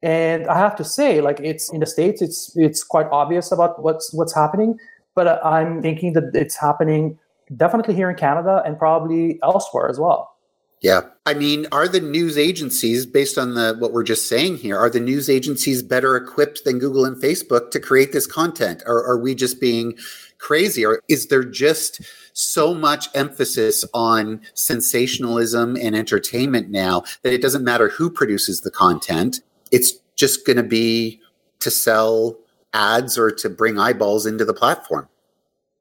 And 0.02 0.46
I 0.46 0.58
have 0.58 0.76
to 0.76 0.84
say, 0.84 1.20
like 1.20 1.40
it's 1.40 1.72
in 1.72 1.80
the 1.80 1.86
states, 1.86 2.22
it's 2.22 2.56
it's 2.56 2.84
quite 2.84 3.06
obvious 3.10 3.50
about 3.50 3.82
what's 3.82 4.12
what's 4.12 4.34
happening. 4.34 4.78
But 5.14 5.26
uh, 5.26 5.40
I'm 5.42 5.82
thinking 5.82 6.12
that 6.12 6.30
it's 6.34 6.56
happening 6.56 7.18
definitely 7.56 7.94
here 7.94 8.10
in 8.10 8.16
Canada 8.16 8.62
and 8.64 8.78
probably 8.78 9.40
elsewhere 9.42 9.88
as 9.88 9.98
well. 9.98 10.34
Yeah. 10.80 11.00
I 11.26 11.34
mean, 11.34 11.66
are 11.72 11.88
the 11.88 12.00
news 12.00 12.38
agencies, 12.38 13.04
based 13.04 13.36
on 13.36 13.54
the 13.54 13.74
what 13.78 13.92
we're 13.92 14.04
just 14.04 14.28
saying 14.28 14.58
here, 14.58 14.78
are 14.78 14.88
the 14.88 15.00
news 15.00 15.28
agencies 15.28 15.82
better 15.82 16.14
equipped 16.16 16.64
than 16.64 16.78
Google 16.78 17.04
and 17.04 17.20
Facebook 17.20 17.72
to 17.72 17.80
create 17.80 18.12
this 18.12 18.26
content? 18.26 18.84
Or 18.86 19.04
are 19.04 19.18
we 19.18 19.34
just 19.34 19.60
being 19.60 19.98
crazy? 20.38 20.86
Or 20.86 21.02
is 21.08 21.26
there 21.26 21.42
just 21.42 22.00
so 22.32 22.72
much 22.72 23.08
emphasis 23.14 23.84
on 23.92 24.40
sensationalism 24.54 25.76
and 25.76 25.96
entertainment 25.96 26.70
now 26.70 27.02
that 27.22 27.32
it 27.32 27.42
doesn't 27.42 27.64
matter 27.64 27.88
who 27.88 28.08
produces 28.08 28.60
the 28.60 28.70
content? 28.70 29.40
It's 29.72 29.92
just 30.16 30.46
going 30.46 30.56
to 30.56 30.62
be 30.62 31.20
to 31.60 31.70
sell 31.70 32.38
ads 32.74 33.18
or 33.18 33.30
to 33.30 33.48
bring 33.48 33.78
eyeballs 33.78 34.26
into 34.26 34.44
the 34.44 34.54
platform. 34.54 35.08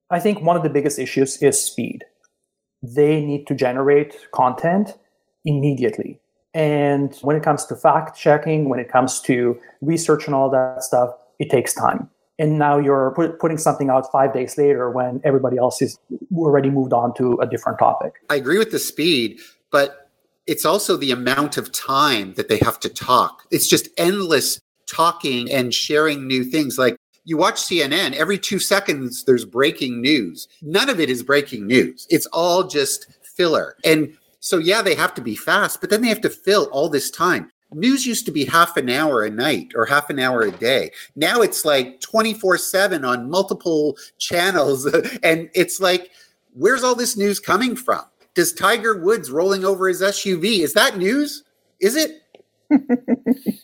I 0.09 0.19
think 0.19 0.41
one 0.41 0.55
of 0.55 0.63
the 0.63 0.69
biggest 0.69 0.99
issues 0.99 1.37
is 1.41 1.61
speed 1.61 2.05
they 2.83 3.23
need 3.25 3.47
to 3.47 3.55
generate 3.55 4.15
content 4.31 4.97
immediately. 5.45 6.19
And 6.53 7.15
when 7.21 7.35
it 7.35 7.43
comes 7.43 7.65
to 7.65 7.75
fact 7.75 8.17
checking, 8.17 8.69
when 8.69 8.79
it 8.79 8.89
comes 8.91 9.21
to 9.21 9.59
research 9.81 10.25
and 10.25 10.35
all 10.35 10.49
that 10.49 10.83
stuff, 10.83 11.11
it 11.39 11.49
takes 11.49 11.73
time. 11.73 12.09
And 12.39 12.59
now 12.59 12.77
you're 12.77 13.13
put, 13.15 13.39
putting 13.39 13.57
something 13.57 13.89
out 13.89 14.11
five 14.11 14.33
days 14.33 14.57
later 14.57 14.91
when 14.91 15.21
everybody 15.23 15.57
else 15.57 15.81
is 15.81 15.97
already 16.35 16.69
moved 16.69 16.93
on 16.93 17.13
to 17.15 17.37
a 17.41 17.47
different 17.47 17.79
topic. 17.79 18.13
I 18.29 18.35
agree 18.35 18.57
with 18.57 18.71
the 18.71 18.79
speed, 18.79 19.39
but 19.71 20.06
it's 20.47 20.65
also 20.65 20.95
the 20.95 21.11
amount 21.11 21.57
of 21.57 21.71
time 21.71 22.33
that 22.35 22.47
they 22.47 22.57
have 22.59 22.79
to 22.79 22.89
talk. 22.89 23.43
It's 23.51 23.67
just 23.67 23.89
endless 23.97 24.59
talking 24.89 25.51
and 25.51 25.73
sharing 25.73 26.25
new 26.25 26.43
things. 26.45 26.77
Like 26.77 26.97
you 27.25 27.37
watch 27.37 27.55
CNN, 27.55 28.13
every 28.13 28.37
two 28.37 28.57
seconds 28.57 29.25
there's 29.25 29.45
breaking 29.45 30.01
news. 30.01 30.47
None 30.61 30.89
of 30.89 30.99
it 30.99 31.09
is 31.09 31.21
breaking 31.21 31.67
news. 31.67 32.07
It's 32.09 32.25
all 32.27 32.63
just 32.63 33.07
filler. 33.21 33.75
And 33.83 34.15
so, 34.39 34.57
yeah, 34.57 34.81
they 34.81 34.95
have 34.95 35.13
to 35.15 35.21
be 35.21 35.35
fast, 35.35 35.81
but 35.81 35.89
then 35.89 36.01
they 36.01 36.07
have 36.07 36.21
to 36.21 36.29
fill 36.29 36.69
all 36.71 36.87
this 36.87 37.11
time. 37.11 37.51
News 37.73 38.07
used 38.07 38.25
to 38.27 38.31
be 38.31 38.45
half 38.45 38.77
an 38.77 38.89
hour 38.89 39.25
a 39.25 39.29
night 39.29 39.73
or 39.75 39.85
half 39.85 40.09
an 40.09 40.19
hour 40.19 40.41
a 40.41 40.51
day. 40.51 40.91
Now 41.17 41.41
it's 41.41 41.65
like 41.65 41.99
24 41.99 42.57
7 42.57 43.03
on 43.03 43.29
multiple 43.29 43.97
channels. 44.17 44.85
And 45.23 45.49
it's 45.53 45.81
like, 45.81 46.11
where's 46.53 46.83
all 46.83 46.95
this 46.95 47.17
news 47.17 47.41
coming 47.41 47.75
from? 47.75 48.05
Does 48.37 48.53
Tiger 48.53 48.95
Woods 48.95 49.31
rolling 49.31 49.65
over 49.65 49.87
his 49.87 49.99
SUV, 49.99 50.59
is 50.59 50.75
that 50.75 50.95
news? 50.95 51.43
Is 51.81 51.95
it? 51.95 52.21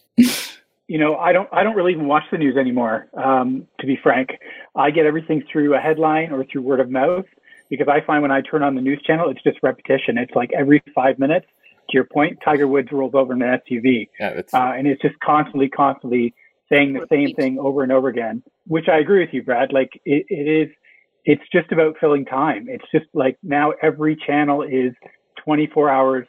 you 0.88 0.98
know, 0.98 1.16
I 1.16 1.32
don't, 1.32 1.48
I 1.54 1.62
don't 1.62 1.76
really 1.76 1.92
even 1.92 2.08
watch 2.08 2.24
the 2.32 2.40
news 2.40 2.58
anymore. 2.58 3.08
Um, 3.16 3.68
to 3.80 3.86
be 3.86 4.00
frank, 4.02 4.32
I 4.76 4.90
get 4.90 5.06
everything 5.06 5.44
through 5.52 5.76
a 5.76 5.80
headline 5.80 6.32
or 6.32 6.44
through 6.44 6.64
word 6.64 6.80
of 6.80 6.90
mouth 6.90 7.26
because 7.70 7.88
I 7.88 8.04
find 8.04 8.24
when 8.24 8.32
I 8.32 8.42
turn 8.42 8.64
on 8.64 8.74
the 8.74 8.82
news 8.82 9.00
channel, 9.06 9.30
it's 9.30 9.44
just 9.44 9.60
repetition. 9.62 10.18
It's 10.18 10.34
like 10.34 10.50
every 10.58 10.82
five 10.96 11.20
minutes. 11.20 11.46
To 11.90 11.94
your 11.94 12.06
point, 12.06 12.40
Tiger 12.44 12.68
Woods 12.68 12.88
rolls 12.92 13.14
over 13.14 13.34
in 13.34 13.44
an 13.44 13.60
SUV, 13.70 14.10
yeah, 14.20 14.42
uh, 14.54 14.74
and 14.76 14.88
it's 14.88 15.04
just 15.04 15.20
constantly, 15.20 15.70
constantly 15.70 16.34
saying 16.68 16.94
the 16.94 17.06
same 17.12 17.36
thing 17.36 17.60
over 17.60 17.84
and 17.84 17.92
over 17.92 18.08
again. 18.08 18.42
Which 18.66 18.88
I 18.88 18.98
agree 18.98 19.20
with 19.20 19.34
you, 19.34 19.44
Brad. 19.44 19.72
Like 19.72 19.92
it, 20.04 20.26
it 20.30 20.70
is, 20.70 20.76
it's 21.26 21.44
just 21.52 21.72
about 21.72 21.96
filling 22.00 22.26
time. 22.26 22.68
It's 22.70 22.86
just 22.92 23.06
like 23.14 23.38
now 23.44 23.74
every 23.82 24.16
channel 24.16 24.62
is 24.62 24.94
24 25.46 25.90
hours, 25.90 26.28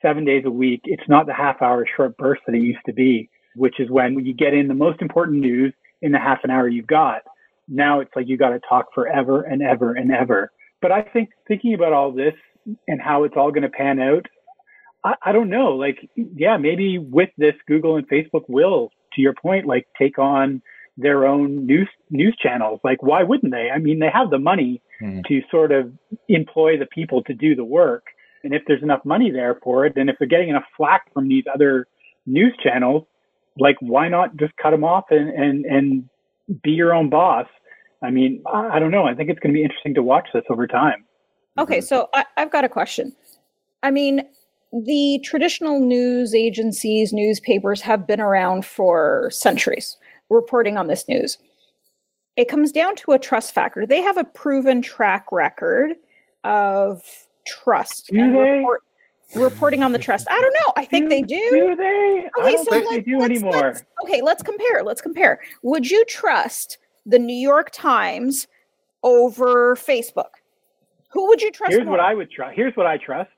seven 0.00 0.24
days 0.24 0.44
a 0.46 0.50
week. 0.50 0.80
It's 0.84 1.08
not 1.08 1.26
the 1.26 1.34
half 1.34 1.62
hour 1.62 1.86
short 1.96 2.16
burst 2.16 2.42
that 2.46 2.54
it 2.54 2.62
used 2.62 2.84
to 2.86 2.92
be, 2.92 3.30
which 3.54 3.78
is 3.78 3.90
when 3.90 4.24
you 4.24 4.34
get 4.34 4.54
in 4.54 4.68
the 4.68 4.74
most 4.74 5.00
important 5.00 5.40
news 5.40 5.72
in 6.00 6.12
the 6.12 6.18
half 6.18 6.38
an 6.44 6.50
hour 6.50 6.68
you've 6.68 6.86
got. 6.86 7.22
Now 7.68 8.00
it's 8.00 8.10
like 8.16 8.26
you 8.28 8.36
got 8.36 8.50
to 8.50 8.60
talk 8.68 8.86
forever 8.94 9.42
and 9.42 9.62
ever 9.62 9.94
and 9.94 10.10
ever 10.10 10.50
but 10.82 10.90
I 10.90 11.02
think 11.02 11.30
thinking 11.48 11.72
about 11.72 11.94
all 11.94 12.12
this 12.12 12.34
and 12.88 13.00
how 13.00 13.24
it's 13.24 13.36
all 13.36 13.52
going 13.52 13.62
to 13.62 13.70
pan 13.70 14.00
out, 14.00 14.26
I, 15.04 15.14
I 15.26 15.32
don't 15.32 15.48
know. 15.48 15.76
Like, 15.76 15.96
yeah, 16.16 16.58
maybe 16.58 16.98
with 16.98 17.30
this, 17.38 17.54
Google 17.66 17.96
and 17.96 18.08
Facebook 18.08 18.42
will, 18.48 18.90
to 19.14 19.22
your 19.22 19.34
point, 19.40 19.66
like 19.66 19.86
take 19.96 20.18
on 20.18 20.60
their 20.96 21.26
own 21.26 21.66
news 21.66 21.88
news 22.10 22.36
channels. 22.42 22.80
Like, 22.84 23.02
why 23.02 23.22
wouldn't 23.22 23.52
they? 23.52 23.68
I 23.74 23.78
mean, 23.78 23.98
they 23.98 24.10
have 24.12 24.30
the 24.30 24.38
money 24.38 24.82
mm. 25.00 25.24
to 25.26 25.40
sort 25.50 25.72
of 25.72 25.92
employ 26.28 26.78
the 26.78 26.86
people 26.86 27.22
to 27.24 27.34
do 27.34 27.54
the 27.54 27.64
work. 27.64 28.04
And 28.44 28.54
if 28.54 28.62
there's 28.66 28.82
enough 28.82 29.04
money 29.04 29.30
there 29.30 29.58
for 29.62 29.86
it, 29.86 29.96
and 29.96 30.10
if 30.10 30.16
they're 30.18 30.28
getting 30.28 30.48
enough 30.48 30.64
flack 30.76 31.12
from 31.14 31.28
these 31.28 31.44
other 31.52 31.86
news 32.26 32.54
channels, 32.62 33.04
like 33.58 33.76
why 33.80 34.08
not 34.08 34.36
just 34.36 34.52
cut 34.56 34.70
them 34.70 34.84
off 34.84 35.04
and 35.10 35.28
and 35.30 35.64
and 35.64 36.08
be 36.62 36.70
your 36.70 36.92
own 36.92 37.08
boss 37.08 37.46
I 38.02 38.10
mean, 38.10 38.42
I 38.52 38.78
don't 38.78 38.90
know. 38.90 39.04
I 39.04 39.14
think 39.14 39.30
it's 39.30 39.38
going 39.38 39.54
to 39.54 39.56
be 39.56 39.62
interesting 39.62 39.94
to 39.94 40.02
watch 40.02 40.28
this 40.34 40.42
over 40.50 40.66
time. 40.66 41.04
Okay, 41.58 41.80
so 41.80 42.08
I, 42.14 42.24
I've 42.36 42.50
got 42.50 42.64
a 42.64 42.68
question. 42.68 43.14
I 43.82 43.90
mean, 43.90 44.22
the 44.72 45.20
traditional 45.22 45.80
news 45.80 46.34
agencies, 46.34 47.12
newspapers 47.12 47.80
have 47.82 48.06
been 48.06 48.20
around 48.20 48.64
for 48.64 49.28
centuries 49.30 49.96
reporting 50.32 50.76
on 50.76 50.86
this 50.86 51.08
news. 51.08 51.38
It 52.36 52.48
comes 52.48 52.72
down 52.72 52.96
to 52.96 53.12
a 53.12 53.18
trust 53.18 53.52
factor. 53.52 53.86
They 53.86 54.00
have 54.00 54.16
a 54.16 54.24
proven 54.24 54.80
track 54.80 55.26
record 55.30 55.92
of 56.44 57.02
trust 57.46 58.08
do 58.08 58.20
and 58.20 58.36
report, 58.36 58.82
reporting 59.34 59.82
on 59.82 59.92
the 59.92 59.98
trust. 59.98 60.26
I 60.30 60.40
don't 60.40 60.54
know. 60.54 60.72
I 60.76 60.84
think 60.84 61.04
do, 61.04 61.08
they 61.10 61.22
do. 61.22 61.50
Do 61.50 61.76
they? 61.76 62.28
Okay, 62.38 62.48
I 62.48 62.52
don't 62.52 62.64
so 62.64 62.70
think 62.70 62.90
let, 62.90 63.04
they 63.04 63.10
do 63.10 63.22
anymore. 63.22 63.52
Let's, 63.52 63.84
okay, 64.04 64.22
let's 64.22 64.42
compare. 64.42 64.82
Let's 64.82 65.02
compare. 65.02 65.40
Would 65.62 65.90
you 65.90 66.04
trust 66.06 66.78
the 67.04 67.18
New 67.18 67.36
York 67.36 67.70
Times 67.72 68.46
over 69.02 69.76
Facebook? 69.76 70.30
Who 71.10 71.28
would 71.28 71.42
you 71.42 71.50
trust? 71.50 71.72
Here's 71.72 71.84
more? 71.84 71.98
what 71.98 72.00
I 72.00 72.14
would 72.14 72.30
trust. 72.30 72.56
Here's 72.56 72.74
what 72.76 72.86
I 72.86 72.96
trust. 72.96 73.30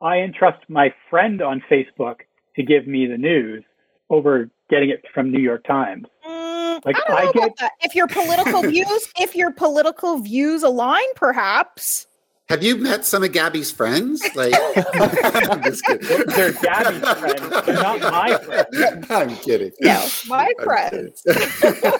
I 0.00 0.18
entrust 0.18 0.62
my 0.68 0.94
friend 1.10 1.42
on 1.42 1.62
Facebook 1.70 2.20
to 2.54 2.62
give 2.62 2.86
me 2.86 3.06
the 3.06 3.18
news 3.18 3.64
over 4.10 4.50
getting 4.70 4.90
it 4.90 5.04
from 5.12 5.30
New 5.30 5.40
York 5.40 5.64
Times. 5.64 6.06
Mm, 6.26 6.84
like 6.84 6.96
I, 7.08 7.28
I 7.28 7.32
get 7.32 7.52
if 7.80 7.94
your 7.94 8.06
political 8.06 8.62
views, 8.70 9.08
if 9.18 9.34
your 9.34 9.52
political 9.52 10.18
views 10.18 10.62
align, 10.62 11.06
perhaps. 11.14 12.06
Have 12.48 12.62
you 12.62 12.76
met 12.76 13.04
some 13.04 13.24
of 13.24 13.32
Gabby's 13.32 13.72
friends? 13.72 14.22
Like, 14.36 14.52
I'm 14.76 15.62
just 15.62 15.82
kidding. 15.86 16.26
They're 16.26 16.52
Gabby's 16.52 17.08
friends. 17.18 17.64
They're 17.64 17.74
not 17.74 18.00
my 18.00 18.36
friends. 18.36 19.06
I'm 19.10 19.34
kidding. 19.36 19.72
No, 19.80 20.06
my 20.28 20.52
I'm 20.58 20.64
friends. 20.64 21.22
Kidding. 21.22 21.90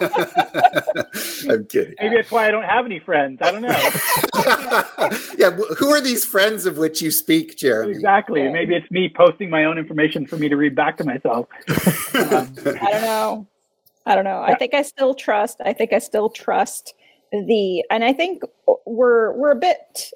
I'm 1.50 1.64
kidding. 1.64 1.94
Maybe 1.98 2.16
that's 2.16 2.30
why 2.30 2.46
I 2.46 2.50
don't 2.50 2.64
have 2.64 2.84
any 2.84 2.98
friends. 2.98 3.38
I 3.40 3.52
don't 3.52 3.62
know. 3.62 3.68
yeah, 5.38 5.50
who 5.78 5.88
are 5.88 6.00
these 6.00 6.26
friends 6.26 6.66
of 6.66 6.76
which 6.76 7.00
you 7.00 7.10
speak, 7.10 7.56
Jeremy? 7.56 7.92
Exactly. 7.92 8.42
Yeah. 8.42 8.50
Maybe 8.52 8.74
it's 8.74 8.90
me 8.90 9.10
posting 9.16 9.48
my 9.48 9.64
own 9.64 9.78
information 9.78 10.26
for 10.26 10.36
me 10.36 10.50
to 10.50 10.56
read 10.56 10.74
back 10.74 10.98
to 10.98 11.04
myself. 11.04 11.46
Um, 12.14 12.52
I 12.66 12.90
don't 12.90 13.02
know. 13.02 13.46
I 14.04 14.14
don't 14.14 14.24
know. 14.24 14.42
I 14.42 14.56
think 14.56 14.74
I 14.74 14.82
still 14.82 15.14
trust. 15.14 15.62
I 15.64 15.72
think 15.72 15.94
I 15.94 15.98
still 16.00 16.28
trust 16.28 16.92
the 17.32 17.84
and 17.90 18.04
i 18.04 18.12
think 18.12 18.42
we're 18.86 19.32
we're 19.32 19.50
a 19.50 19.56
bit 19.56 20.12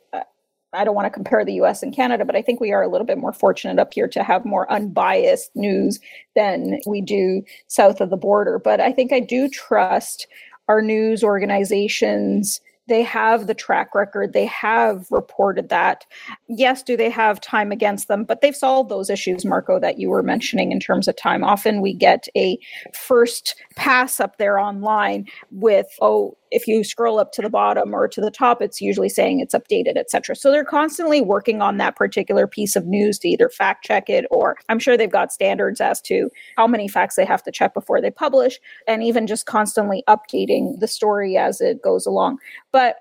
i 0.73 0.85
don't 0.85 0.95
want 0.95 1.07
to 1.07 1.11
compare 1.11 1.45
the 1.45 1.55
us 1.55 1.83
and 1.83 1.95
canada 1.95 2.25
but 2.25 2.37
i 2.37 2.43
think 2.43 2.61
we 2.61 2.73
are 2.73 2.83
a 2.83 2.89
little 2.89 3.07
bit 3.07 3.19
more 3.19 3.33
fortunate 3.33 3.79
up 3.79 3.93
here 3.93 4.09
to 4.09 4.23
have 4.23 4.45
more 4.45 4.71
unbiased 4.71 5.51
news 5.55 6.01
than 6.37 6.81
we 6.87 7.01
do 7.01 7.43
south 7.67 8.01
of 8.01 8.11
the 8.11 8.17
border. 8.17 8.59
But 8.59 8.81
i 8.81 8.93
think 8.93 9.13
i 9.13 9.21
do 9.21 9.49
trust 9.49 10.27
our 10.71 10.81
news 10.81 11.25
organizations. 11.25 12.61
They 12.87 13.03
have 13.03 13.49
the 13.49 13.55
track 13.55 13.93
record. 13.93 14.33
They 14.33 14.47
have 14.47 15.07
reported 15.11 15.69
that. 15.69 16.07
Yes 16.49 16.83
do 16.85 16.97
they 16.97 17.11
have 17.11 17.41
time 17.41 17.73
against 17.73 18.07
them? 18.07 18.23
But 18.23 18.41
they've 18.41 18.55
solved 18.55 18.89
those 18.89 19.11
issues 19.11 19.45
marco 19.45 19.81
that 19.81 19.99
you 19.99 20.09
were 20.11 20.23
mentioning 20.23 20.71
in 20.71 20.79
terms 20.79 21.09
of 21.09 21.17
time. 21.17 21.43
Often 21.43 21.81
we 21.81 21.93
get 21.93 22.29
a 22.37 22.57
first 22.93 23.57
pass 23.75 24.21
up 24.21 24.39
there 24.39 24.61
online 24.61 25.27
with 25.51 25.89
oh 26.01 26.37
if 26.51 26.67
you 26.67 26.83
scroll 26.83 27.19
up 27.19 27.33
to 27.33 27.43
the 27.43 27.51
bottom 27.51 27.95
or 27.95 28.09
to 28.09 28.21
the 28.21 28.31
top 28.31 28.61
it's 28.61 28.81
usually 28.81 29.09
saying 29.09 29.41
it's 29.41 29.55
updated 29.55 29.97
etc 29.97 30.35
so 30.35 30.51
they're 30.51 30.65
constantly 30.65 31.21
working 31.21 31.61
on 31.63 31.77
that 31.77 31.97
particular 31.97 32.47
piece 32.47 32.77
of 32.77 32.87
news 32.87 33.19
to 33.19 33.29
either 33.29 33.49
fact 33.49 33.85
check 33.85 34.09
it 34.09 34.25
or 34.31 34.57
i'm 34.69 34.79
sure 34.79 34.97
they've 34.97 35.11
got 35.11 35.33
standards 35.33 35.81
as 35.81 36.01
to 36.01 36.31
how 36.57 36.67
many 36.67 36.89
facts 36.89 37.17
they 37.17 37.25
have 37.25 37.43
to 37.43 37.53
check 37.53 37.75
before 37.75 38.01
they 38.01 38.11
publish 38.11 38.59
and 38.87 39.03
even 39.03 39.27
just 39.27 39.47
constantly 39.47 40.03
updating 40.09 40.79
the 40.81 40.89
story 40.89 41.37
as 41.37 41.61
it 41.61 41.83
goes 41.83 42.07
along 42.07 42.39
but 42.73 42.97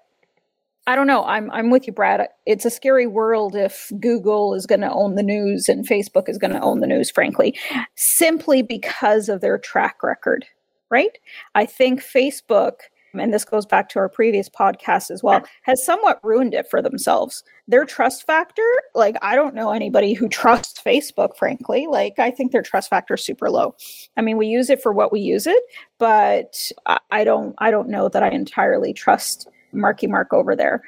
I 0.89 0.95
don't 0.95 1.05
know. 1.05 1.23
I'm 1.25 1.51
I'm 1.51 1.69
with 1.69 1.85
you, 1.85 1.93
Brad. 1.93 2.27
It's 2.47 2.65
a 2.65 2.71
scary 2.71 3.05
world 3.05 3.55
if 3.55 3.91
Google 3.99 4.55
is 4.55 4.65
going 4.65 4.81
to 4.81 4.91
own 4.91 5.13
the 5.13 5.21
news 5.21 5.69
and 5.69 5.87
Facebook 5.87 6.27
is 6.27 6.39
going 6.39 6.53
to 6.53 6.61
own 6.61 6.79
the 6.79 6.87
news, 6.87 7.11
frankly, 7.11 7.55
simply 7.95 8.63
because 8.63 9.29
of 9.29 9.39
their 9.39 9.59
track 9.59 10.01
record, 10.01 10.47
right? 10.89 11.15
I 11.53 11.67
think 11.67 12.01
Facebook 12.01 12.77
and 13.13 13.33
this 13.33 13.45
goes 13.45 13.65
back 13.65 13.89
to 13.89 13.99
our 13.99 14.09
previous 14.09 14.49
podcast 14.49 15.11
as 15.11 15.23
well, 15.23 15.41
has 15.63 15.83
somewhat 15.83 16.19
ruined 16.23 16.53
it 16.53 16.69
for 16.69 16.81
themselves. 16.81 17.43
Their 17.67 17.85
trust 17.85 18.25
factor, 18.25 18.67
like 18.95 19.15
I 19.21 19.35
don't 19.35 19.55
know 19.55 19.71
anybody 19.71 20.13
who 20.13 20.29
trusts 20.29 20.81
Facebook, 20.81 21.35
frankly. 21.37 21.87
Like 21.89 22.19
I 22.19 22.31
think 22.31 22.51
their 22.51 22.61
trust 22.61 22.89
factor 22.89 23.15
is 23.15 23.23
super 23.23 23.49
low. 23.49 23.75
I 24.17 24.21
mean, 24.21 24.37
we 24.37 24.47
use 24.47 24.69
it 24.69 24.81
for 24.81 24.91
what 24.93 25.11
we 25.11 25.19
use 25.19 25.47
it, 25.47 25.63
but 25.97 26.71
I 27.11 27.23
don't 27.23 27.55
I 27.59 27.71
don't 27.71 27.89
know 27.89 28.09
that 28.09 28.23
I 28.23 28.29
entirely 28.29 28.93
trust 28.93 29.47
Marky 29.71 30.07
Mark 30.07 30.33
over 30.33 30.55
there. 30.55 30.83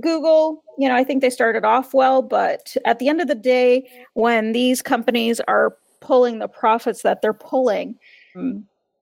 Google, 0.00 0.62
you 0.78 0.88
know, 0.88 0.94
I 0.94 1.02
think 1.02 1.20
they 1.20 1.30
started 1.30 1.64
off 1.64 1.92
well, 1.92 2.22
but 2.22 2.76
at 2.84 3.00
the 3.00 3.08
end 3.08 3.20
of 3.20 3.26
the 3.26 3.34
day, 3.34 3.90
when 4.14 4.52
these 4.52 4.82
companies 4.82 5.40
are 5.48 5.76
pulling 6.00 6.38
the 6.38 6.48
profits 6.48 7.02
that 7.02 7.22
they're 7.22 7.34
pulling, 7.34 7.96
hmm, 8.34 8.58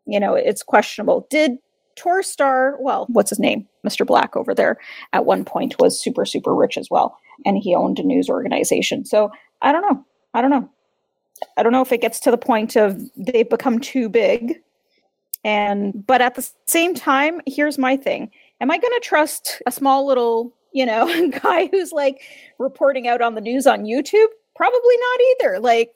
you 0.07 0.19
know, 0.19 0.35
it's 0.35 0.63
questionable. 0.63 1.27
Did 1.31 1.59
Torstar, 1.99 2.75
well, 2.81 3.07
what's 3.09 3.31
his 3.31 3.39
name? 3.39 3.67
Mr. 3.87 4.07
Black 4.07 4.37
over 4.37 4.55
there 4.55 4.79
at 5.13 5.27
one 5.27 5.45
point 5.45 5.79
was 5.79 6.01
super, 6.01 6.25
super 6.25 6.55
rich 6.55 6.77
as 6.77 6.89
well. 6.91 7.19
And 7.45 7.59
he 7.59 7.75
owned 7.75 7.99
a 7.99 8.03
news 8.03 8.29
organization. 8.29 9.05
So 9.05 9.31
I 9.63 9.73
don't 9.73 9.83
know. 9.83 10.05
I 10.35 10.41
don't 10.41 10.51
know. 10.51 10.69
I 11.57 11.63
don't 11.63 11.73
know 11.73 11.83
if 11.83 11.93
it 11.93 12.01
gets 12.01 12.21
to 12.21 12.31
the 12.31 12.39
point 12.39 12.77
of 12.77 13.01
they've 13.17 13.49
become 13.49 13.79
too 13.79 14.09
big. 14.09 14.61
And, 15.45 16.07
but 16.07 16.21
at 16.21 16.35
the 16.35 16.49
same 16.67 16.95
time, 16.95 17.41
here's 17.47 17.79
my 17.79 17.97
thing 17.97 18.31
Am 18.61 18.71
I 18.71 18.79
going 18.79 18.93
to 18.95 19.01
trust 19.01 19.63
a 19.67 19.73
small 19.73 20.07
little, 20.07 20.53
you 20.73 20.85
know, 20.85 21.07
guy 21.43 21.69
who's 21.69 21.93
like 21.93 22.23
reporting 22.59 23.07
out 23.07 23.23
on 23.23 23.35
the 23.35 23.41
news 23.41 23.67
on 23.67 23.85
YouTube? 23.85 24.29
Probably 24.57 24.97
not 24.97 25.21
either. 25.31 25.61
Like, 25.61 25.95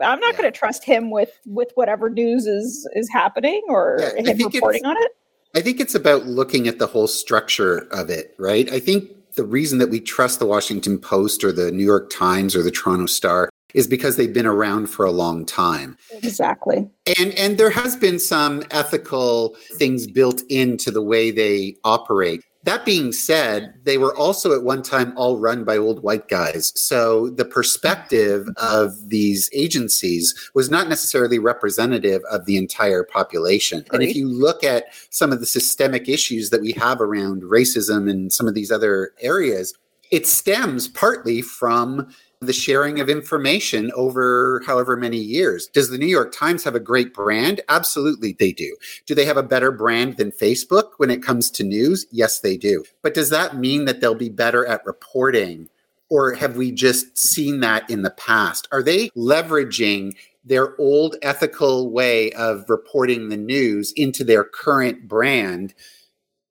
I'm 0.00 0.20
not 0.20 0.34
yeah. 0.34 0.40
going 0.40 0.52
to 0.52 0.58
trust 0.58 0.84
him 0.84 1.10
with 1.10 1.38
with 1.46 1.70
whatever 1.74 2.10
news 2.10 2.46
is 2.46 2.88
is 2.94 3.08
happening 3.10 3.62
or 3.68 3.98
yeah, 4.00 4.32
him 4.32 4.38
reporting 4.38 4.84
on 4.84 4.96
it. 4.96 5.12
I 5.54 5.60
think 5.60 5.80
it's 5.80 5.94
about 5.94 6.26
looking 6.26 6.66
at 6.66 6.78
the 6.78 6.86
whole 6.86 7.06
structure 7.06 7.86
of 7.92 8.10
it, 8.10 8.34
right? 8.38 8.70
I 8.72 8.80
think 8.80 9.10
the 9.34 9.44
reason 9.44 9.78
that 9.78 9.90
we 9.90 10.00
trust 10.00 10.38
the 10.38 10.46
Washington 10.46 10.98
Post 10.98 11.44
or 11.44 11.52
the 11.52 11.70
New 11.70 11.84
York 11.84 12.10
Times 12.10 12.56
or 12.56 12.62
the 12.62 12.70
Toronto 12.70 13.06
Star 13.06 13.48
is 13.72 13.86
because 13.86 14.16
they've 14.16 14.32
been 14.32 14.46
around 14.46 14.86
for 14.86 15.04
a 15.04 15.10
long 15.10 15.44
time. 15.44 15.96
Exactly. 16.22 16.88
And 17.18 17.32
and 17.32 17.58
there 17.58 17.70
has 17.70 17.96
been 17.96 18.18
some 18.18 18.62
ethical 18.70 19.56
things 19.74 20.06
built 20.06 20.42
into 20.48 20.90
the 20.90 21.02
way 21.02 21.30
they 21.30 21.76
operate. 21.84 22.42
That 22.64 22.86
being 22.86 23.12
said, 23.12 23.74
they 23.84 23.98
were 23.98 24.16
also 24.16 24.54
at 24.54 24.62
one 24.62 24.82
time 24.82 25.12
all 25.16 25.38
run 25.38 25.64
by 25.64 25.76
old 25.76 26.02
white 26.02 26.28
guys. 26.28 26.72
So 26.74 27.28
the 27.28 27.44
perspective 27.44 28.48
of 28.56 29.10
these 29.10 29.50
agencies 29.52 30.34
was 30.54 30.70
not 30.70 30.88
necessarily 30.88 31.38
representative 31.38 32.22
of 32.30 32.46
the 32.46 32.56
entire 32.56 33.04
population. 33.04 33.84
And 33.92 34.02
if 34.02 34.16
you 34.16 34.28
look 34.28 34.64
at 34.64 34.86
some 35.10 35.30
of 35.30 35.40
the 35.40 35.46
systemic 35.46 36.08
issues 36.08 36.48
that 36.50 36.62
we 36.62 36.72
have 36.72 37.02
around 37.02 37.42
racism 37.42 38.10
and 38.10 38.32
some 38.32 38.48
of 38.48 38.54
these 38.54 38.72
other 38.72 39.12
areas, 39.20 39.74
it 40.10 40.26
stems 40.26 40.88
partly 40.88 41.42
from 41.42 42.08
the 42.46 42.52
sharing 42.52 43.00
of 43.00 43.08
information 43.08 43.90
over 43.94 44.62
however 44.66 44.96
many 44.96 45.18
years. 45.18 45.66
Does 45.68 45.90
the 45.90 45.98
New 45.98 46.06
York 46.06 46.32
Times 46.32 46.64
have 46.64 46.74
a 46.74 46.80
great 46.80 47.14
brand? 47.14 47.60
Absolutely, 47.68 48.36
they 48.38 48.52
do. 48.52 48.76
Do 49.06 49.14
they 49.14 49.24
have 49.24 49.36
a 49.36 49.42
better 49.42 49.70
brand 49.70 50.16
than 50.16 50.32
Facebook 50.32 50.92
when 50.98 51.10
it 51.10 51.22
comes 51.22 51.50
to 51.52 51.64
news? 51.64 52.06
Yes, 52.10 52.40
they 52.40 52.56
do. 52.56 52.84
But 53.02 53.14
does 53.14 53.30
that 53.30 53.56
mean 53.56 53.84
that 53.84 54.00
they'll 54.00 54.14
be 54.14 54.28
better 54.28 54.66
at 54.66 54.84
reporting? 54.86 55.68
Or 56.10 56.34
have 56.34 56.56
we 56.56 56.70
just 56.70 57.16
seen 57.16 57.60
that 57.60 57.88
in 57.88 58.02
the 58.02 58.10
past? 58.10 58.68
Are 58.70 58.82
they 58.82 59.08
leveraging 59.10 60.14
their 60.44 60.78
old 60.78 61.16
ethical 61.22 61.90
way 61.90 62.30
of 62.32 62.68
reporting 62.68 63.28
the 63.28 63.36
news 63.36 63.92
into 63.96 64.24
their 64.24 64.44
current 64.44 65.08
brand 65.08 65.74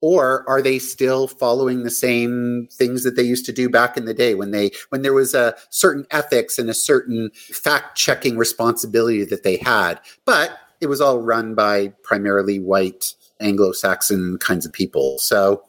or 0.04 0.44
are 0.46 0.60
they 0.60 0.78
still 0.78 1.26
following 1.26 1.82
the 1.82 1.90
same 1.90 2.68
things 2.70 3.04
that 3.04 3.16
they 3.16 3.22
used 3.22 3.46
to 3.46 3.52
do 3.54 3.70
back 3.70 3.96
in 3.96 4.04
the 4.04 4.12
day 4.12 4.34
when 4.34 4.50
they 4.50 4.70
when 4.90 5.00
there 5.00 5.14
was 5.14 5.32
a 5.32 5.54
certain 5.70 6.06
ethics 6.10 6.58
and 6.58 6.68
a 6.68 6.74
certain 6.74 7.30
fact 7.34 7.96
checking 7.96 8.36
responsibility 8.36 9.24
that 9.24 9.44
they 9.44 9.56
had? 9.56 9.98
But 10.26 10.58
it 10.82 10.88
was 10.88 11.00
all 11.00 11.20
run 11.20 11.54
by 11.54 11.88
primarily 12.02 12.58
white 12.58 13.14
anglo-saxon 13.40 14.36
kinds 14.40 14.66
of 14.66 14.74
people. 14.74 15.18
So 15.18 15.62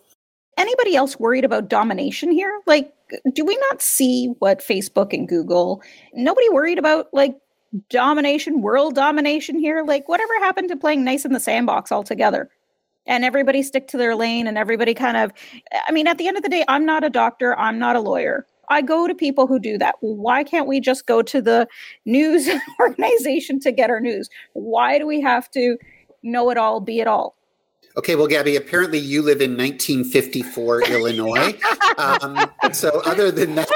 anybody 0.58 0.98
else 0.98 1.18
worried 1.18 1.46
about 1.46 1.70
domination 1.70 2.30
here? 2.30 2.60
Like 2.66 2.94
do 3.32 3.46
we 3.46 3.56
not 3.70 3.82
see 3.82 4.34
what 4.40 4.60
facebook 4.60 5.14
and 5.14 5.30
google 5.30 5.82
nobody 6.14 6.50
worried 6.50 6.78
about 6.78 7.08
like 7.14 7.38
domination 7.90 8.62
world 8.62 8.96
domination 8.96 9.58
here? 9.58 9.82
Like 9.88 10.10
whatever 10.10 10.34
happened 10.40 10.68
to 10.72 10.76
playing 10.76 11.06
nice 11.06 11.24
in 11.24 11.32
the 11.32 11.40
sandbox 11.40 11.90
altogether 11.90 12.50
and 13.06 13.24
everybody 13.24 13.62
stick 13.64 13.88
to 13.88 13.98
their 13.98 14.16
lane 14.16 14.48
and 14.48 14.58
everybody 14.58 14.94
kind 14.94 15.18
of 15.18 15.32
i 15.88 15.92
mean 15.92 16.08
at 16.08 16.18
the 16.18 16.28
end 16.28 16.38
of 16.38 16.44
the 16.44 16.50
day 16.50 16.64
i'm 16.68 16.86
not 16.86 17.04
a 17.04 17.10
doctor 17.10 17.58
i'm 17.58 17.80
not 17.80 17.96
a 17.96 18.00
lawyer. 18.00 18.46
I 18.70 18.82
go 18.82 19.08
to 19.08 19.16
people 19.16 19.48
who 19.48 19.60
do 19.60 19.78
that. 19.78 19.96
Why 20.02 20.44
can't 20.44 20.68
we 20.68 20.80
just 20.80 21.06
go 21.06 21.22
to 21.22 21.42
the 21.42 21.68
news 22.06 22.50
organization 22.80 23.60
to 23.62 23.72
get 23.72 23.90
our 23.90 24.00
news? 24.00 24.30
Why 24.54 24.98
do 24.98 25.06
we 25.06 25.22
have 25.22 25.50
to 25.52 25.78
know 26.24 26.50
it 26.50 26.58
all 26.58 26.80
be 26.80 27.00
it 27.00 27.08
all? 27.08 27.36
Okay, 27.98 28.16
well, 28.16 28.28
Gabby, 28.28 28.58
apparently 28.58 29.00
you 29.00 29.22
live 29.22 29.42
in 29.42 29.52
1954 29.52 30.82
Illinois. 30.90 31.58
Um, 31.98 32.52
so, 32.74 33.02
other 33.06 33.32
than 33.32 33.56
that, 33.56 33.70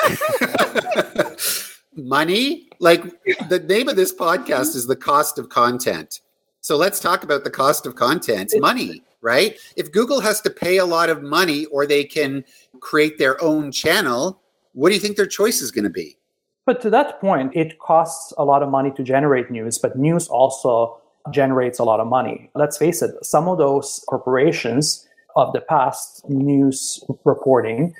money, 1.95 2.67
like 2.79 3.03
the 3.47 3.59
name 3.59 3.87
of 3.87 3.95
this 3.95 4.13
podcast 4.13 4.75
is 4.75 4.87
The 4.87 4.97
Cost 4.97 5.39
of 5.39 5.47
Content. 5.47 6.19
So, 6.59 6.75
let's 6.75 6.99
talk 6.99 7.23
about 7.23 7.45
the 7.45 7.49
cost 7.49 7.85
of 7.85 7.95
content 7.95 8.51
money 8.57 9.03
right? 9.21 9.57
If 9.75 9.91
Google 9.91 10.21
has 10.21 10.41
to 10.41 10.49
pay 10.49 10.77
a 10.77 10.85
lot 10.85 11.09
of 11.09 11.21
money 11.21 11.65
or 11.65 11.85
they 11.85 12.03
can 12.03 12.43
create 12.79 13.17
their 13.17 13.41
own 13.43 13.71
channel, 13.71 14.41
what 14.73 14.89
do 14.89 14.95
you 14.95 15.01
think 15.01 15.17
their 15.17 15.27
choice 15.27 15.61
is 15.61 15.71
going 15.71 15.83
to 15.83 15.89
be? 15.89 16.17
But 16.65 16.81
to 16.81 16.89
that 16.91 17.19
point, 17.19 17.55
it 17.55 17.79
costs 17.79 18.31
a 18.37 18.45
lot 18.45 18.61
of 18.61 18.69
money 18.69 18.91
to 18.91 19.03
generate 19.03 19.49
news, 19.49 19.77
but 19.77 19.97
news 19.97 20.27
also 20.27 21.01
generates 21.31 21.79
a 21.79 21.83
lot 21.83 21.99
of 21.99 22.07
money. 22.07 22.49
Let's 22.55 22.77
face 22.77 23.01
it, 23.01 23.11
some 23.25 23.47
of 23.47 23.57
those 23.57 24.03
corporations 24.07 25.07
of 25.35 25.51
the 25.53 25.61
past 25.61 26.27
news 26.29 27.03
reporting, 27.25 27.93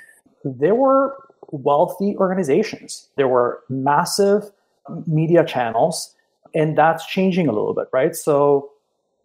they 0.44 0.72
were 0.72 1.16
wealthy 1.50 2.16
organizations. 2.16 3.08
There 3.16 3.28
were 3.28 3.62
massive 3.68 4.44
media 5.06 5.44
channels, 5.44 6.14
and 6.54 6.78
that's 6.78 7.04
changing 7.06 7.48
a 7.48 7.52
little 7.52 7.74
bit, 7.74 7.88
right? 7.92 8.14
So 8.14 8.70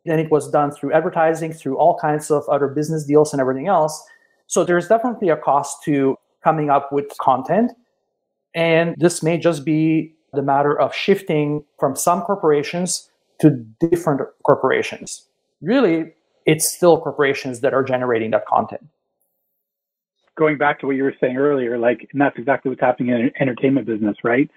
and 0.05 0.21
it 0.21 0.31
was 0.31 0.49
done 0.49 0.71
through 0.71 0.93
advertising, 0.93 1.53
through 1.53 1.77
all 1.77 1.97
kinds 1.97 2.31
of 2.31 2.43
other 2.49 2.67
business 2.67 3.05
deals 3.05 3.33
and 3.33 3.41
everything 3.41 3.67
else. 3.67 4.03
So 4.47 4.63
there's 4.63 4.87
definitely 4.87 5.29
a 5.29 5.37
cost 5.37 5.83
to 5.85 6.15
coming 6.43 6.69
up 6.69 6.91
with 6.91 7.05
content. 7.19 7.71
And 8.53 8.95
this 8.97 9.23
may 9.23 9.37
just 9.37 9.65
be 9.65 10.13
the 10.33 10.41
matter 10.41 10.79
of 10.79 10.93
shifting 10.93 11.63
from 11.79 11.95
some 11.95 12.21
corporations 12.21 13.09
to 13.41 13.51
different 13.79 14.21
corporations. 14.43 15.27
Really, 15.61 16.13
it's 16.45 16.69
still 16.69 17.01
corporations 17.01 17.61
that 17.61 17.73
are 17.73 17.83
generating 17.83 18.31
that 18.31 18.45
content. 18.45 18.85
Going 20.37 20.57
back 20.57 20.79
to 20.81 20.85
what 20.85 20.95
you 20.95 21.03
were 21.03 21.15
saying 21.19 21.37
earlier, 21.37 21.77
like, 21.77 22.07
and 22.11 22.21
that's 22.21 22.37
exactly 22.37 22.69
what's 22.69 22.81
happening 22.81 23.09
in 23.09 23.31
entertainment 23.39 23.87
business, 23.87 24.17
right? 24.23 24.49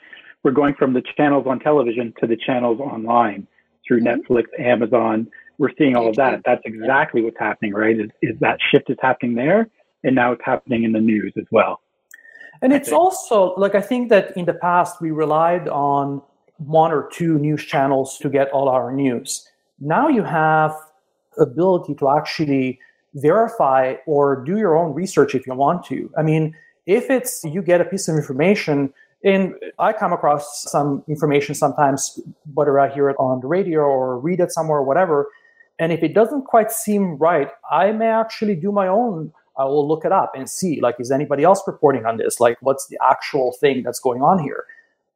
We're 0.42 0.52
going 0.52 0.74
from 0.74 0.92
the 0.92 1.02
channels 1.16 1.46
on 1.48 1.60
television 1.60 2.12
to 2.20 2.26
the 2.26 2.36
channels 2.36 2.80
online 2.80 3.46
through 3.88 4.02
mm-hmm. 4.02 4.32
Netflix, 4.32 4.44
Amazon. 4.60 5.26
We're 5.58 5.72
seeing 5.76 5.96
all 5.96 6.08
of 6.08 6.14
that. 6.16 6.42
That's 6.44 6.62
exactly 6.64 7.22
what's 7.22 7.38
happening, 7.38 7.72
right? 7.72 7.98
Is, 7.98 8.10
is 8.22 8.38
that 8.40 8.58
shift 8.70 8.90
is 8.90 8.98
happening 9.00 9.34
there, 9.34 9.68
and 10.04 10.14
now 10.14 10.30
it's 10.32 10.44
happening 10.44 10.84
in 10.84 10.92
the 10.92 11.00
news 11.00 11.32
as 11.36 11.46
well. 11.50 11.80
And 12.62 12.72
it's 12.72 12.92
also 12.92 13.54
like 13.56 13.74
I 13.74 13.80
think 13.80 14.08
that 14.10 14.36
in 14.36 14.44
the 14.44 14.54
past 14.54 15.00
we 15.00 15.10
relied 15.10 15.68
on 15.68 16.22
one 16.58 16.92
or 16.92 17.08
two 17.12 17.38
news 17.38 17.64
channels 17.64 18.18
to 18.18 18.28
get 18.28 18.50
all 18.50 18.68
our 18.68 18.92
news. 18.92 19.48
Now 19.80 20.08
you 20.08 20.24
have 20.24 20.74
ability 21.38 21.94
to 21.96 22.08
actually 22.08 22.80
verify 23.14 23.94
or 24.06 24.42
do 24.44 24.58
your 24.58 24.76
own 24.76 24.92
research 24.92 25.34
if 25.34 25.46
you 25.46 25.54
want 25.54 25.84
to. 25.86 26.10
I 26.18 26.22
mean, 26.22 26.54
if 26.86 27.10
it's 27.10 27.44
you 27.44 27.62
get 27.62 27.80
a 27.80 27.84
piece 27.84 28.08
of 28.08 28.16
information 28.16 28.92
and 29.24 29.54
I 29.78 29.92
come 29.92 30.12
across 30.12 30.70
some 30.70 31.02
information 31.08 31.54
sometimes, 31.54 32.20
whether 32.54 32.78
I 32.78 32.92
hear 32.92 33.08
it 33.10 33.16
on 33.18 33.40
the 33.40 33.46
radio 33.46 33.80
or 33.80 34.18
read 34.18 34.40
it 34.40 34.52
somewhere 34.52 34.78
or 34.78 34.84
whatever. 34.84 35.28
And 35.78 35.92
if 35.92 36.02
it 36.02 36.14
doesn't 36.14 36.42
quite 36.44 36.70
seem 36.70 37.16
right, 37.16 37.48
I 37.70 37.92
may 37.92 38.08
actually 38.08 38.56
do 38.56 38.72
my 38.72 38.88
own. 38.88 39.32
I 39.56 39.64
will 39.64 39.86
look 39.86 40.04
it 40.04 40.12
up 40.12 40.32
and 40.36 40.48
see, 40.48 40.80
like, 40.80 40.96
is 41.00 41.10
anybody 41.10 41.42
else 41.42 41.62
reporting 41.66 42.06
on 42.06 42.16
this? 42.16 42.38
Like, 42.38 42.58
what's 42.60 42.86
the 42.86 42.98
actual 43.02 43.52
thing 43.60 43.82
that's 43.82 43.98
going 43.98 44.22
on 44.22 44.38
here? 44.38 44.64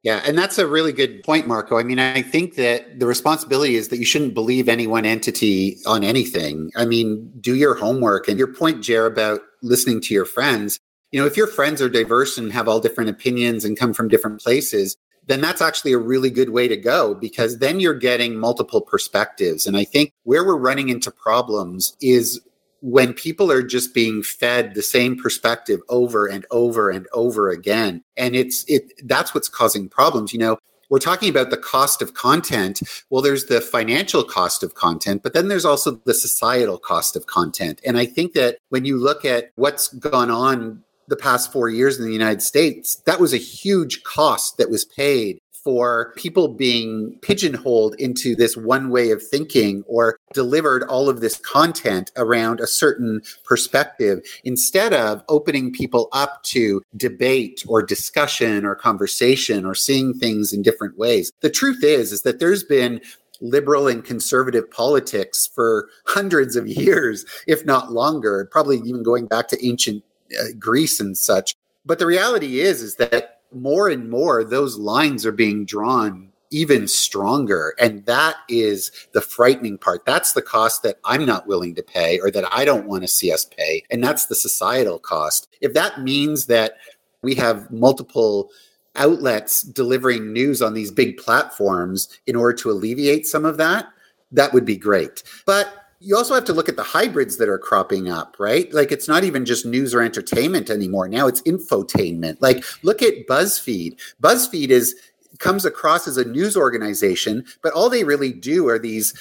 Yeah, 0.03 0.21
and 0.25 0.37
that's 0.37 0.57
a 0.57 0.67
really 0.67 0.91
good 0.91 1.23
point, 1.23 1.47
Marco. 1.47 1.77
I 1.77 1.83
mean, 1.83 1.97
I 1.97 2.21
think 2.21 2.55
that 2.55 2.99
the 2.99 3.07
responsibility 3.07 3.75
is 3.75 3.87
that 3.87 3.99
you 3.99 4.05
shouldn't 4.05 4.33
believe 4.33 4.67
any 4.67 4.85
one 4.85 5.05
entity 5.05 5.77
on 5.85 6.03
anything. 6.03 6.71
I 6.75 6.83
mean, 6.83 7.31
do 7.39 7.55
your 7.55 7.73
homework. 7.73 8.27
And 8.27 8.37
your 8.37 8.53
point, 8.53 8.83
Jer, 8.83 9.05
about 9.05 9.39
listening 9.61 10.01
to 10.01 10.13
your 10.13 10.25
friends, 10.25 10.77
you 11.13 11.19
know, 11.19 11.27
if 11.27 11.37
your 11.37 11.45
friends 11.45 11.79
are 11.79 11.89
diverse 11.89 12.39
and 12.39 12.51
have 12.51 12.67
all 12.67 12.79
different 12.79 13.11
opinions 13.11 13.63
and 13.63 13.77
come 13.77 13.93
from 13.93 14.07
different 14.07 14.41
places, 14.41 14.97
then 15.27 15.41
that's 15.41 15.61
actually 15.61 15.93
a 15.93 15.97
really 15.99 16.31
good 16.31 16.49
way 16.49 16.67
to 16.67 16.75
go 16.75 17.13
because 17.13 17.59
then 17.59 17.79
you're 17.79 17.93
getting 17.93 18.35
multiple 18.35 18.81
perspectives. 18.81 19.67
And 19.67 19.77
I 19.77 19.83
think 19.83 20.11
where 20.23 20.43
we're 20.43 20.57
running 20.57 20.89
into 20.89 21.11
problems 21.11 21.95
is 22.01 22.41
when 22.81 23.13
people 23.13 23.51
are 23.51 23.61
just 23.61 23.93
being 23.93 24.23
fed 24.23 24.73
the 24.73 24.81
same 24.81 25.15
perspective 25.15 25.81
over 25.87 26.25
and 26.25 26.47
over 26.49 26.89
and 26.89 27.05
over 27.13 27.51
again. 27.51 28.03
And 28.17 28.35
it's 28.35 28.65
it 28.67 28.91
that's 29.05 29.35
what's 29.35 29.47
causing 29.47 29.87
problems. 29.89 30.33
You 30.33 30.39
know, 30.39 30.57
we're 30.89 30.97
talking 30.97 31.29
about 31.29 31.51
the 31.51 31.57
cost 31.57 32.01
of 32.01 32.15
content. 32.15 32.81
Well, 33.11 33.21
there's 33.21 33.45
the 33.45 33.61
financial 33.61 34.23
cost 34.23 34.63
of 34.63 34.73
content, 34.73 35.21
but 35.21 35.33
then 35.33 35.47
there's 35.47 35.63
also 35.63 35.91
the 36.05 36.13
societal 36.15 36.79
cost 36.79 37.15
of 37.15 37.27
content. 37.27 37.79
And 37.85 37.99
I 37.99 38.07
think 38.07 38.33
that 38.33 38.57
when 38.69 38.83
you 38.83 38.97
look 38.97 39.23
at 39.23 39.51
what's 39.55 39.87
gone 39.89 40.31
on 40.31 40.83
the 41.07 41.15
past 41.15 41.51
four 41.51 41.69
years 41.69 41.99
in 41.99 42.05
the 42.05 42.13
United 42.13 42.41
States, 42.41 42.97
that 43.05 43.19
was 43.19 43.33
a 43.33 43.37
huge 43.37 44.03
cost 44.03 44.57
that 44.57 44.69
was 44.69 44.85
paid 44.85 45.39
for 45.63 46.13
people 46.17 46.49
being 46.49 47.17
pigeonholed 47.21 47.95
into 47.95 48.35
this 48.35 48.57
one 48.57 48.89
way 48.89 49.11
of 49.11 49.25
thinking 49.25 49.83
or 49.87 50.17
delivered 50.33 50.83
all 50.83 51.07
of 51.09 51.21
this 51.21 51.37
content 51.37 52.11
around 52.17 52.59
a 52.59 52.67
certain 52.67 53.21
perspective 53.45 54.19
instead 54.43 54.93
of 54.93 55.23
opening 55.29 55.71
people 55.71 56.09
up 56.11 56.43
to 56.43 56.81
debate 56.97 57.63
or 57.67 57.81
discussion 57.81 58.65
or 58.65 58.75
conversation 58.75 59.65
or 59.65 59.73
seeing 59.73 60.13
things 60.13 60.51
in 60.51 60.61
different 60.61 60.97
ways. 60.97 61.31
The 61.39 61.49
truth 61.49 61.83
is 61.83 62.11
is 62.11 62.23
that 62.23 62.39
there's 62.39 62.63
been 62.63 62.99
liberal 63.39 63.87
and 63.87 64.03
conservative 64.03 64.69
politics 64.71 65.47
for 65.47 65.89
hundreds 66.07 66.55
of 66.55 66.67
years, 66.67 67.25
if 67.47 67.65
not 67.65 67.91
longer, 67.91 68.47
probably 68.51 68.77
even 68.79 69.03
going 69.03 69.27
back 69.27 69.47
to 69.49 69.65
ancient 69.65 70.03
uh, 70.39 70.53
Greece 70.57 70.99
and 70.99 71.17
such. 71.17 71.55
But 71.85 71.99
the 71.99 72.05
reality 72.05 72.59
is, 72.59 72.81
is 72.81 72.95
that 72.95 73.41
more 73.51 73.89
and 73.89 74.09
more 74.09 74.43
those 74.43 74.77
lines 74.77 75.25
are 75.25 75.31
being 75.31 75.65
drawn 75.65 76.33
even 76.53 76.87
stronger. 76.87 77.73
And 77.79 78.05
that 78.05 78.37
is 78.47 78.91
the 79.13 79.21
frightening 79.21 79.77
part. 79.79 80.05
That's 80.05 80.33
the 80.33 80.41
cost 80.41 80.83
that 80.83 80.99
I'm 81.03 81.25
not 81.25 81.47
willing 81.47 81.73
to 81.75 81.83
pay 81.83 82.19
or 82.19 82.29
that 82.29 82.45
I 82.53 82.63
don't 82.63 82.87
want 82.87 83.01
to 83.01 83.07
see 83.07 83.33
us 83.33 83.43
pay. 83.43 83.83
And 83.89 84.03
that's 84.03 84.27
the 84.27 84.35
societal 84.35 84.99
cost. 84.99 85.49
If 85.61 85.73
that 85.73 86.01
means 86.01 86.45
that 86.45 86.77
we 87.23 87.33
have 87.35 87.71
multiple 87.71 88.51
outlets 88.95 89.63
delivering 89.63 90.31
news 90.31 90.61
on 90.61 90.75
these 90.75 90.91
big 90.91 91.17
platforms 91.17 92.07
in 92.27 92.35
order 92.35 92.55
to 92.57 92.69
alleviate 92.69 93.25
some 93.25 93.45
of 93.45 93.57
that, 93.57 93.87
that 94.31 94.53
would 94.53 94.65
be 94.65 94.77
great. 94.77 95.23
But 95.47 95.82
you 96.03 96.17
also 96.17 96.33
have 96.33 96.43
to 96.45 96.53
look 96.53 96.67
at 96.67 96.75
the 96.75 96.83
hybrids 96.83 97.37
that 97.37 97.47
are 97.47 97.57
cropping 97.57 98.09
up, 98.09 98.35
right? 98.37 98.71
Like 98.73 98.91
it's 98.91 99.07
not 99.07 99.23
even 99.23 99.45
just 99.45 99.65
news 99.65 99.95
or 99.95 100.01
entertainment 100.01 100.69
anymore. 100.69 101.07
Now 101.07 101.27
it's 101.27 101.41
infotainment. 101.43 102.37
Like 102.41 102.63
look 102.83 103.01
at 103.01 103.25
BuzzFeed. 103.25 103.97
BuzzFeed 104.21 104.69
is 104.69 104.95
comes 105.39 105.65
across 105.65 106.07
as 106.07 106.17
a 106.17 106.25
news 106.25 106.57
organization, 106.57 107.45
but 107.61 107.73
all 107.73 107.89
they 107.89 108.03
really 108.03 108.33
do 108.33 108.67
are 108.67 108.77
these 108.77 109.13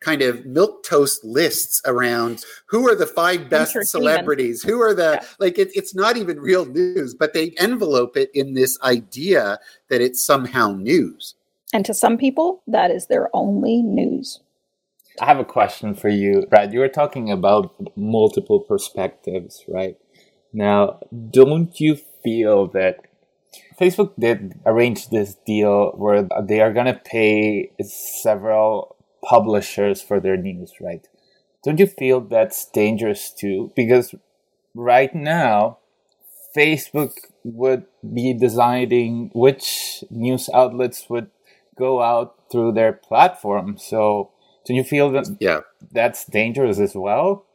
kind 0.00 0.22
of 0.22 0.44
milk 0.44 0.84
toast 0.84 1.24
lists 1.24 1.80
around 1.86 2.44
who 2.66 2.88
are 2.88 2.94
the 2.94 3.06
five 3.06 3.48
best 3.48 3.76
celebrities 3.84 4.62
who 4.62 4.80
are 4.80 4.94
the 4.94 5.18
yeah. 5.20 5.28
like 5.40 5.58
it, 5.58 5.70
it's 5.74 5.92
not 5.92 6.16
even 6.16 6.38
real 6.38 6.64
news 6.66 7.14
but 7.14 7.34
they 7.34 7.52
envelope 7.58 8.16
it 8.16 8.30
in 8.32 8.54
this 8.54 8.80
idea 8.82 9.58
that 9.88 10.00
it's 10.00 10.24
somehow 10.24 10.70
news 10.70 11.34
and 11.72 11.84
to 11.84 11.92
some 11.92 12.16
people 12.16 12.62
that 12.68 12.92
is 12.92 13.08
their 13.08 13.28
only 13.34 13.82
news 13.82 14.38
i 15.20 15.26
have 15.26 15.38
a 15.38 15.44
question 15.44 15.94
for 15.94 16.08
you 16.08 16.46
brad 16.48 16.72
you 16.72 16.80
were 16.80 16.88
talking 16.88 17.30
about 17.30 17.74
multiple 17.96 18.60
perspectives 18.60 19.64
right 19.68 19.96
now 20.52 20.98
don't 21.30 21.80
you 21.80 21.96
feel 22.22 22.66
that 22.66 23.00
Facebook 23.80 24.12
did 24.18 24.58
arrange 24.66 25.08
this 25.08 25.36
deal 25.46 25.92
where 25.92 26.28
they 26.42 26.60
are 26.60 26.72
going 26.72 26.86
to 26.86 27.00
pay 27.04 27.70
several 27.80 28.96
publishers 29.24 30.02
for 30.02 30.20
their 30.20 30.36
news, 30.36 30.72
right? 30.80 31.06
Don't 31.64 31.78
you 31.78 31.86
feel 31.86 32.20
that's 32.20 32.66
dangerous 32.66 33.32
too? 33.32 33.72
Because 33.76 34.14
right 34.74 35.14
now, 35.14 35.78
Facebook 36.56 37.12
would 37.44 37.84
be 38.12 38.34
deciding 38.34 39.30
which 39.34 40.02
news 40.10 40.48
outlets 40.52 41.08
would 41.08 41.30
go 41.76 42.02
out 42.02 42.34
through 42.50 42.72
their 42.72 42.92
platform. 42.92 43.78
So, 43.78 44.30
do 44.68 44.74
you 44.74 44.84
feel 44.84 45.10
that 45.12 45.34
yeah. 45.40 45.60
that's 45.92 46.26
dangerous 46.26 46.78
as 46.78 46.94
well? 46.94 47.46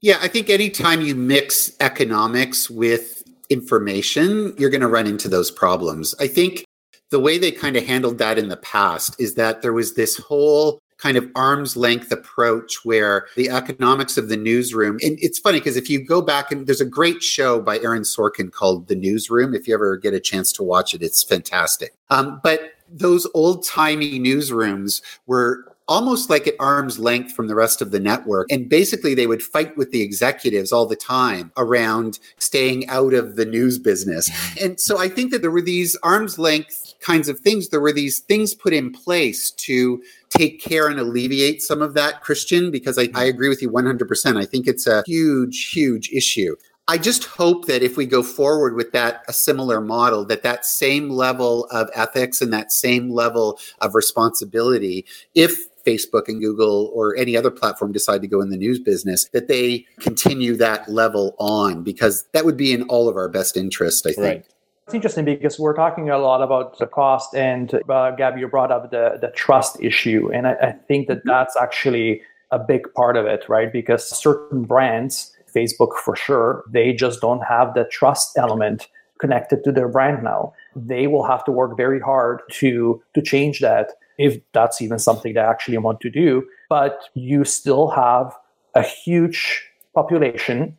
Yeah, 0.00 0.18
I 0.20 0.28
think 0.28 0.50
anytime 0.50 1.00
you 1.00 1.14
mix 1.14 1.72
economics 1.80 2.68
with 2.68 3.24
information, 3.48 4.54
you're 4.58 4.70
going 4.70 4.82
to 4.82 4.88
run 4.88 5.06
into 5.06 5.28
those 5.28 5.50
problems. 5.50 6.14
I 6.20 6.28
think 6.28 6.64
the 7.10 7.18
way 7.18 7.38
they 7.38 7.50
kind 7.50 7.76
of 7.76 7.86
handled 7.86 8.18
that 8.18 8.38
in 8.38 8.48
the 8.48 8.58
past 8.58 9.18
is 9.18 9.34
that 9.34 9.62
there 9.62 9.72
was 9.72 9.94
this 9.94 10.18
whole 10.18 10.78
kind 10.98 11.16
of 11.16 11.26
arm's 11.34 11.74
length 11.74 12.12
approach 12.12 12.84
where 12.84 13.26
the 13.34 13.48
economics 13.48 14.18
of 14.18 14.28
the 14.28 14.36
newsroom 14.36 14.98
and 15.00 15.16
it's 15.22 15.38
funny 15.38 15.58
because 15.60 15.76
if 15.76 15.88
you 15.88 16.04
go 16.04 16.20
back 16.20 16.50
and 16.50 16.66
there's 16.66 16.80
a 16.80 16.84
great 16.84 17.22
show 17.22 17.60
by 17.60 17.78
aaron 17.78 18.02
sorkin 18.02 18.50
called 18.50 18.88
the 18.88 18.96
newsroom 18.96 19.54
if 19.54 19.68
you 19.68 19.74
ever 19.74 19.96
get 19.96 20.12
a 20.12 20.18
chance 20.18 20.50
to 20.50 20.64
watch 20.64 20.94
it 20.94 21.00
it's 21.00 21.22
fantastic 21.22 21.94
um, 22.10 22.40
but 22.42 22.72
those 22.90 23.28
old 23.32 23.64
timey 23.64 24.18
newsrooms 24.18 25.00
were 25.26 25.64
almost 25.88 26.28
like 26.30 26.46
at 26.46 26.54
arm's 26.60 26.98
length 26.98 27.32
from 27.32 27.48
the 27.48 27.54
rest 27.54 27.80
of 27.80 27.90
the 27.90 28.00
network. 28.00 28.46
And 28.50 28.68
basically, 28.68 29.14
they 29.14 29.26
would 29.26 29.42
fight 29.42 29.76
with 29.76 29.90
the 29.90 30.02
executives 30.02 30.72
all 30.72 30.86
the 30.86 30.96
time 30.96 31.50
around 31.56 32.18
staying 32.38 32.88
out 32.88 33.14
of 33.14 33.36
the 33.36 33.46
news 33.46 33.78
business. 33.78 34.30
And 34.60 34.80
so 34.80 34.98
I 34.98 35.08
think 35.08 35.30
that 35.30 35.40
there 35.40 35.50
were 35.50 35.62
these 35.62 35.96
arm's 36.02 36.38
length 36.38 36.94
kinds 37.00 37.28
of 37.28 37.38
things. 37.38 37.68
There 37.68 37.80
were 37.80 37.92
these 37.92 38.18
things 38.20 38.54
put 38.54 38.72
in 38.72 38.90
place 38.92 39.50
to 39.52 40.02
take 40.30 40.60
care 40.60 40.88
and 40.88 40.98
alleviate 40.98 41.62
some 41.62 41.80
of 41.80 41.94
that, 41.94 42.22
Christian, 42.22 42.70
because 42.70 42.98
I, 42.98 43.08
I 43.14 43.24
agree 43.24 43.48
with 43.48 43.62
you 43.62 43.70
100%. 43.70 44.36
I 44.36 44.44
think 44.44 44.66
it's 44.66 44.86
a 44.86 45.04
huge, 45.06 45.70
huge 45.70 46.10
issue. 46.12 46.56
I 46.90 46.96
just 46.96 47.24
hope 47.24 47.66
that 47.66 47.82
if 47.82 47.98
we 47.98 48.06
go 48.06 48.22
forward 48.22 48.74
with 48.74 48.92
that 48.92 49.22
a 49.28 49.32
similar 49.32 49.78
model, 49.80 50.24
that 50.24 50.42
that 50.42 50.64
same 50.64 51.10
level 51.10 51.66
of 51.66 51.90
ethics 51.94 52.40
and 52.40 52.50
that 52.54 52.72
same 52.72 53.10
level 53.10 53.60
of 53.82 53.94
responsibility, 53.94 55.04
if 55.34 55.67
Facebook 55.88 56.28
and 56.28 56.40
Google 56.40 56.90
or 56.94 57.16
any 57.16 57.36
other 57.36 57.50
platform 57.50 57.92
decide 57.92 58.20
to 58.22 58.28
go 58.28 58.40
in 58.40 58.50
the 58.50 58.56
news 58.56 58.78
business, 58.78 59.28
that 59.32 59.48
they 59.48 59.86
continue 60.00 60.56
that 60.56 60.88
level 60.88 61.34
on 61.38 61.82
because 61.82 62.26
that 62.32 62.44
would 62.44 62.56
be 62.56 62.72
in 62.72 62.82
all 62.84 63.08
of 63.08 63.16
our 63.16 63.28
best 63.28 63.56
interest, 63.56 64.06
I 64.06 64.12
think. 64.12 64.18
Right. 64.18 64.46
It's 64.86 64.94
interesting 64.94 65.26
because 65.26 65.58
we're 65.58 65.76
talking 65.76 66.08
a 66.08 66.16
lot 66.16 66.40
about 66.40 66.78
the 66.78 66.86
cost, 66.86 67.34
and 67.34 67.74
uh, 67.90 68.10
Gabby, 68.12 68.40
you 68.40 68.48
brought 68.48 68.72
up 68.72 68.90
the, 68.90 69.18
the 69.20 69.28
trust 69.28 69.76
issue. 69.82 70.30
And 70.32 70.46
I, 70.46 70.52
I 70.54 70.72
think 70.88 71.08
that 71.08 71.20
that's 71.24 71.56
actually 71.56 72.22
a 72.50 72.58
big 72.58 72.92
part 72.94 73.16
of 73.16 73.26
it, 73.26 73.46
right? 73.48 73.70
Because 73.70 74.08
certain 74.08 74.62
brands, 74.64 75.36
Facebook 75.54 75.94
for 75.98 76.16
sure, 76.16 76.64
they 76.70 76.94
just 76.94 77.20
don't 77.20 77.44
have 77.44 77.74
the 77.74 77.84
trust 77.84 78.38
element 78.38 78.88
connected 79.18 79.64
to 79.64 79.72
their 79.72 79.88
brand 79.88 80.22
now. 80.22 80.52
They 80.76 81.06
will 81.06 81.26
have 81.26 81.44
to 81.44 81.52
work 81.52 81.76
very 81.76 82.00
hard 82.00 82.40
to 82.52 83.02
to 83.14 83.22
change 83.22 83.60
that 83.60 83.92
if 84.18 84.40
that's 84.52 84.82
even 84.82 84.98
something 84.98 85.34
they 85.34 85.40
actually 85.40 85.78
want 85.78 86.00
to 86.00 86.10
do. 86.10 86.46
But 86.68 87.00
you 87.14 87.44
still 87.44 87.88
have 87.90 88.34
a 88.74 88.82
huge 88.82 89.64
population 89.94 90.76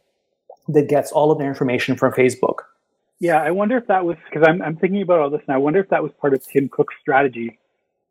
that 0.67 0.87
gets 0.87 1.11
all 1.11 1.31
of 1.31 1.39
their 1.39 1.47
information 1.47 1.95
from 1.95 2.13
Facebook. 2.13 2.59
Yeah, 3.19 3.41
I 3.41 3.51
wonder 3.51 3.77
if 3.77 3.87
that 3.87 4.05
was 4.05 4.15
because 4.29 4.47
I'm, 4.47 4.61
I'm 4.61 4.77
thinking 4.77 5.01
about 5.01 5.19
all 5.19 5.29
this, 5.29 5.41
and 5.47 5.53
I 5.53 5.57
wonder 5.57 5.79
if 5.79 5.89
that 5.89 6.01
was 6.01 6.11
part 6.21 6.33
of 6.33 6.45
Tim 6.45 6.69
Cook's 6.69 6.95
strategy 7.01 7.59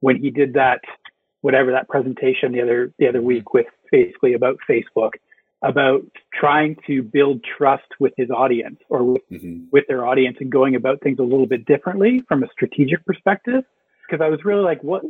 when 0.00 0.16
he 0.16 0.30
did 0.30 0.52
that, 0.52 0.80
whatever 1.40 1.72
that 1.72 1.88
presentation 1.88 2.52
the 2.52 2.60
other 2.60 2.92
the 2.98 3.08
other 3.08 3.22
week 3.22 3.54
with 3.54 3.66
basically 3.90 4.34
about 4.34 4.58
Facebook, 4.68 5.12
about 5.62 6.02
trying 6.32 6.76
to 6.86 7.02
build 7.02 7.42
trust 7.42 7.88
with 7.98 8.12
his 8.16 8.30
audience 8.30 8.78
or 8.88 9.02
with, 9.02 9.22
mm-hmm. 9.30 9.64
with 9.72 9.84
their 9.88 10.06
audience 10.06 10.36
and 10.40 10.50
going 10.50 10.76
about 10.76 11.00
things 11.00 11.18
a 11.18 11.22
little 11.22 11.46
bit 11.46 11.66
differently 11.66 12.22
from 12.28 12.42
a 12.44 12.48
strategic 12.52 13.04
perspective 13.04 13.64
because 14.08 14.24
I 14.24 14.28
was 14.28 14.44
really 14.44 14.62
like, 14.62 14.82
what 14.82 15.02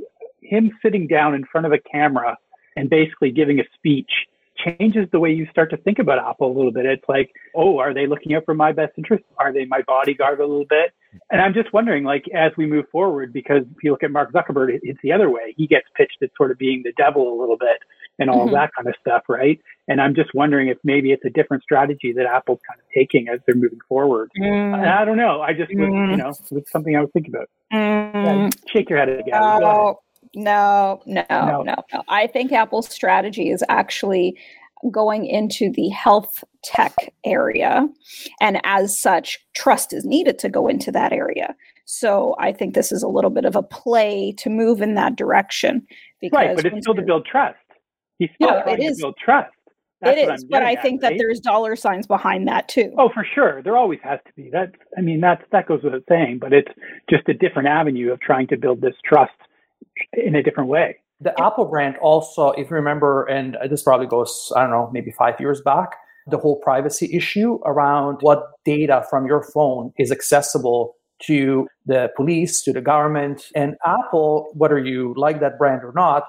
him 0.43 0.71
sitting 0.83 1.07
down 1.07 1.35
in 1.35 1.45
front 1.45 1.67
of 1.67 1.73
a 1.73 1.79
camera 1.79 2.37
and 2.77 2.89
basically 2.89 3.31
giving 3.31 3.61
a 3.61 3.65
speech 3.75 4.11
changes 4.57 5.07
the 5.13 5.21
way 5.21 5.31
you 5.31 5.47
start 5.51 5.71
to 5.71 5.77
think 5.77 5.99
about 5.99 6.19
Apple 6.19 6.51
a 6.51 6.55
little 6.55 6.73
bit. 6.73 6.87
It's 6.87 7.09
like, 7.09 7.31
oh, 7.55 7.79
are 7.79 7.95
they 7.95 8.07
looking 8.07 8.35
out 8.35 8.45
for 8.45 8.55
my 8.55 8.73
best 8.73 8.93
interest? 8.97 9.25
Are 9.39 9.53
they 9.53 9.67
my 9.67 9.83
bodyguard 9.87 10.41
a 10.41 10.47
little 10.47 10.67
bit? 10.69 10.93
And 11.31 11.41
I'm 11.41 11.55
just 11.55 11.73
wondering, 11.73 12.05
like, 12.05 12.25
as 12.35 12.53
we 12.57 12.67
move 12.67 12.87
forward, 12.91 13.33
because 13.33 13.63
if 13.63 13.85
you 13.85 13.93
look 13.93 14.03
at 14.03 14.11
Mark 14.11 14.33
Zuckerberg, 14.33 14.79
it's 14.83 14.99
the 15.03 15.13
other 15.13 15.31
way. 15.31 15.55
He 15.57 15.67
gets 15.67 15.87
pitched 15.97 16.19
as 16.23 16.31
sort 16.37 16.51
of 16.51 16.59
being 16.59 16.83
the 16.83 16.93
devil 16.97 17.33
a 17.33 17.37
little 17.39 17.57
bit 17.57 17.79
and 18.19 18.29
all 18.31 18.47
mm-hmm. 18.47 18.55
that 18.55 18.71
kind 18.77 18.89
of 18.89 18.95
stuff, 19.01 19.23
right? 19.29 19.61
And 19.87 20.01
I'm 20.01 20.15
just 20.15 20.31
wondering 20.35 20.69
if 20.69 20.79
maybe 20.85 21.13
it's 21.13 21.25
a 21.25 21.31
different 21.31 21.63
strategy 21.63 22.13
that 22.13 22.27
Apple's 22.27 22.61
kind 22.69 22.81
of 22.81 22.87
taking 22.95 23.29
as 23.29 23.41
they're 23.47 23.55
moving 23.55 23.79
forward. 23.89 24.31
Mm. 24.39 24.87
I 24.87 25.05
don't 25.05 25.17
know. 25.17 25.41
I 25.41 25.53
just, 25.53 25.71
was, 25.75 25.89
mm. 25.89 26.11
you 26.11 26.17
know, 26.17 26.33
it's 26.51 26.71
something 26.71 26.97
I 26.97 27.01
was 27.01 27.11
thinking 27.13 27.35
about. 27.35 27.49
Mm. 27.73 28.53
Yeah, 28.53 28.73
shake 28.73 28.91
your 28.91 28.99
head 28.99 29.09
again. 29.09 29.41
No, 29.41 30.01
no, 30.35 31.01
no, 31.07 31.25
no, 31.31 31.63
no, 31.63 31.75
no. 31.93 32.03
I 32.09 32.27
think 32.27 32.53
Apple's 32.53 32.91
strategy 32.93 33.51
is 33.51 33.65
actually 33.69 34.39
going 34.91 35.27
into 35.27 35.73
the 35.73 35.89
health 35.89 36.45
tech 36.63 36.95
area. 37.25 37.89
And 38.41 38.61
as 38.65 38.97
such, 38.99 39.39
trust 39.55 39.93
is 39.93 40.05
needed 40.05 40.39
to 40.41 40.49
go 40.49 40.69
into 40.69 40.93
that 40.93 41.13
area. 41.13 41.55
So 41.85 42.37
I 42.39 42.53
think 42.53 42.75
this 42.75 42.93
is 42.93 43.03
a 43.03 43.09
little 43.09 43.31
bit 43.31 43.45
of 43.45 43.57
a 43.57 43.63
play 43.63 44.33
to 44.39 44.51
move 44.51 44.83
in 44.83 44.95
that 44.95 45.17
direction. 45.17 45.87
Because 46.21 46.37
right, 46.37 46.55
but 46.55 46.67
it's 46.67 46.85
still 46.85 46.95
to 46.95 47.03
build 47.03 47.25
trust. 47.25 47.57
He's 48.19 48.31
still 48.35 48.49
yeah, 48.49 48.63
trying 48.63 48.77
to 48.79 48.95
build 48.99 49.17
trust. 49.23 49.53
That's 50.01 50.17
it 50.17 50.33
is, 50.33 50.45
but 50.45 50.63
I 50.63 50.75
at, 50.75 50.83
think 50.83 51.03
right? 51.03 51.11
that 51.11 51.19
there's 51.19 51.41
dollar 51.41 51.75
signs 51.75 52.07
behind 52.07 52.47
that 52.47 52.69
too. 52.69 52.93
Oh, 52.99 53.11
for 53.13 53.27
sure, 53.35 53.63
there 53.63 53.77
always 53.77 53.99
has 54.05 54.21
to 54.27 54.33
be. 54.35 54.49
That 54.53 54.73
I 54.97 55.01
mean, 55.01 55.21
that's 55.21 55.43
that 55.51 55.67
goes 55.67 55.83
without 55.83 56.05
saying. 56.09 56.39
But 56.41 56.53
it's 56.53 56.71
just 57.11 57.29
a 57.29 57.35
different 57.35 57.69
avenue 57.69 58.13
of 58.13 58.21
trying 58.21 58.47
to 58.49 58.57
build 58.57 58.81
this 58.81 58.95
trust 59.05 59.33
in 60.13 60.37
a 60.37 60.43
different 60.43 60.69
way. 60.69 60.97
The 61.21 61.35
Apple 61.43 61.65
brand 61.65 61.97
also, 62.01 62.51
if 62.51 62.71
you 62.71 62.77
remember, 62.77 63.25
and 63.25 63.57
this 63.69 63.83
probably 63.83 64.07
goes, 64.07 64.53
I 64.55 64.61
don't 64.61 64.71
know, 64.71 64.89
maybe 64.93 65.11
five 65.11 65.35
years 65.41 65.61
back, 65.61 65.97
the 66.29 66.39
whole 66.39 66.61
privacy 66.61 67.13
issue 67.13 67.59
around 67.67 68.19
what 68.21 68.45
data 68.65 69.05
from 69.11 69.27
your 69.27 69.43
phone 69.53 69.93
is 69.99 70.13
accessible 70.13 70.95
to 71.23 71.67
the 71.87 72.09
police, 72.15 72.63
to 72.63 72.73
the 72.73 72.81
government. 72.81 73.47
And 73.57 73.75
Apple, 73.85 74.53
whether 74.55 74.79
you 74.79 75.13
like 75.17 75.41
that 75.41 75.59
brand 75.59 75.83
or 75.83 75.93
not, 75.97 76.23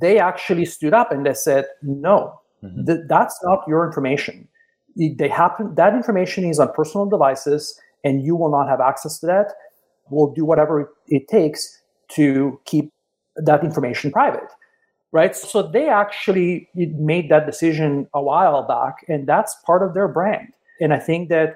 they 0.00 0.18
actually 0.18 0.64
stood 0.64 0.94
up 0.94 1.12
and 1.12 1.26
they 1.26 1.34
said, 1.34 1.66
no, 1.82 2.40
mm-hmm. 2.62 2.84
th- 2.84 3.00
that's 3.08 3.38
not 3.44 3.60
your 3.66 3.86
information. 3.86 4.48
They 4.96 5.28
happen, 5.28 5.74
that 5.74 5.94
information 5.94 6.44
is 6.44 6.58
on 6.58 6.72
personal 6.72 7.06
devices 7.06 7.78
and 8.02 8.24
you 8.24 8.34
will 8.36 8.50
not 8.50 8.68
have 8.68 8.80
access 8.80 9.18
to 9.20 9.26
that. 9.26 9.52
We'll 10.10 10.32
do 10.32 10.44
whatever 10.44 10.92
it 11.08 11.28
takes 11.28 11.82
to 12.10 12.60
keep 12.64 12.92
that 13.36 13.62
information 13.62 14.10
private 14.10 14.48
right 15.12 15.36
so 15.36 15.62
they 15.62 15.88
actually 15.88 16.68
made 16.74 17.30
that 17.30 17.46
decision 17.46 18.06
a 18.14 18.22
while 18.22 18.66
back 18.66 19.04
and 19.08 19.26
that's 19.26 19.56
part 19.64 19.82
of 19.82 19.94
their 19.94 20.08
brand 20.08 20.48
and 20.80 20.92
i 20.92 20.98
think 20.98 21.28
that 21.28 21.54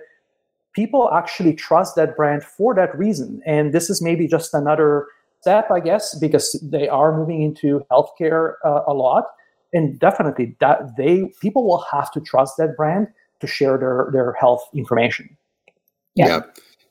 people 0.74 1.10
actually 1.12 1.54
trust 1.54 1.96
that 1.96 2.16
brand 2.16 2.44
for 2.44 2.74
that 2.74 2.96
reason 2.96 3.40
and 3.46 3.72
this 3.72 3.90
is 3.90 4.00
maybe 4.02 4.28
just 4.28 4.54
another 4.54 5.06
step, 5.40 5.70
I 5.70 5.80
guess, 5.80 6.14
because 6.18 6.58
they 6.62 6.88
are 6.88 7.16
moving 7.16 7.42
into 7.42 7.84
healthcare 7.90 8.54
uh, 8.64 8.82
a 8.86 8.94
lot, 8.94 9.24
and 9.72 9.98
definitely 9.98 10.56
that 10.60 10.96
they 10.96 11.32
people 11.40 11.66
will 11.66 11.84
have 11.90 12.10
to 12.12 12.20
trust 12.20 12.54
that 12.58 12.76
brand 12.76 13.08
to 13.40 13.46
share 13.46 13.78
their 13.78 14.08
their 14.12 14.32
health 14.32 14.62
information. 14.74 15.36
yeah. 16.14 16.26
yeah 16.26 16.40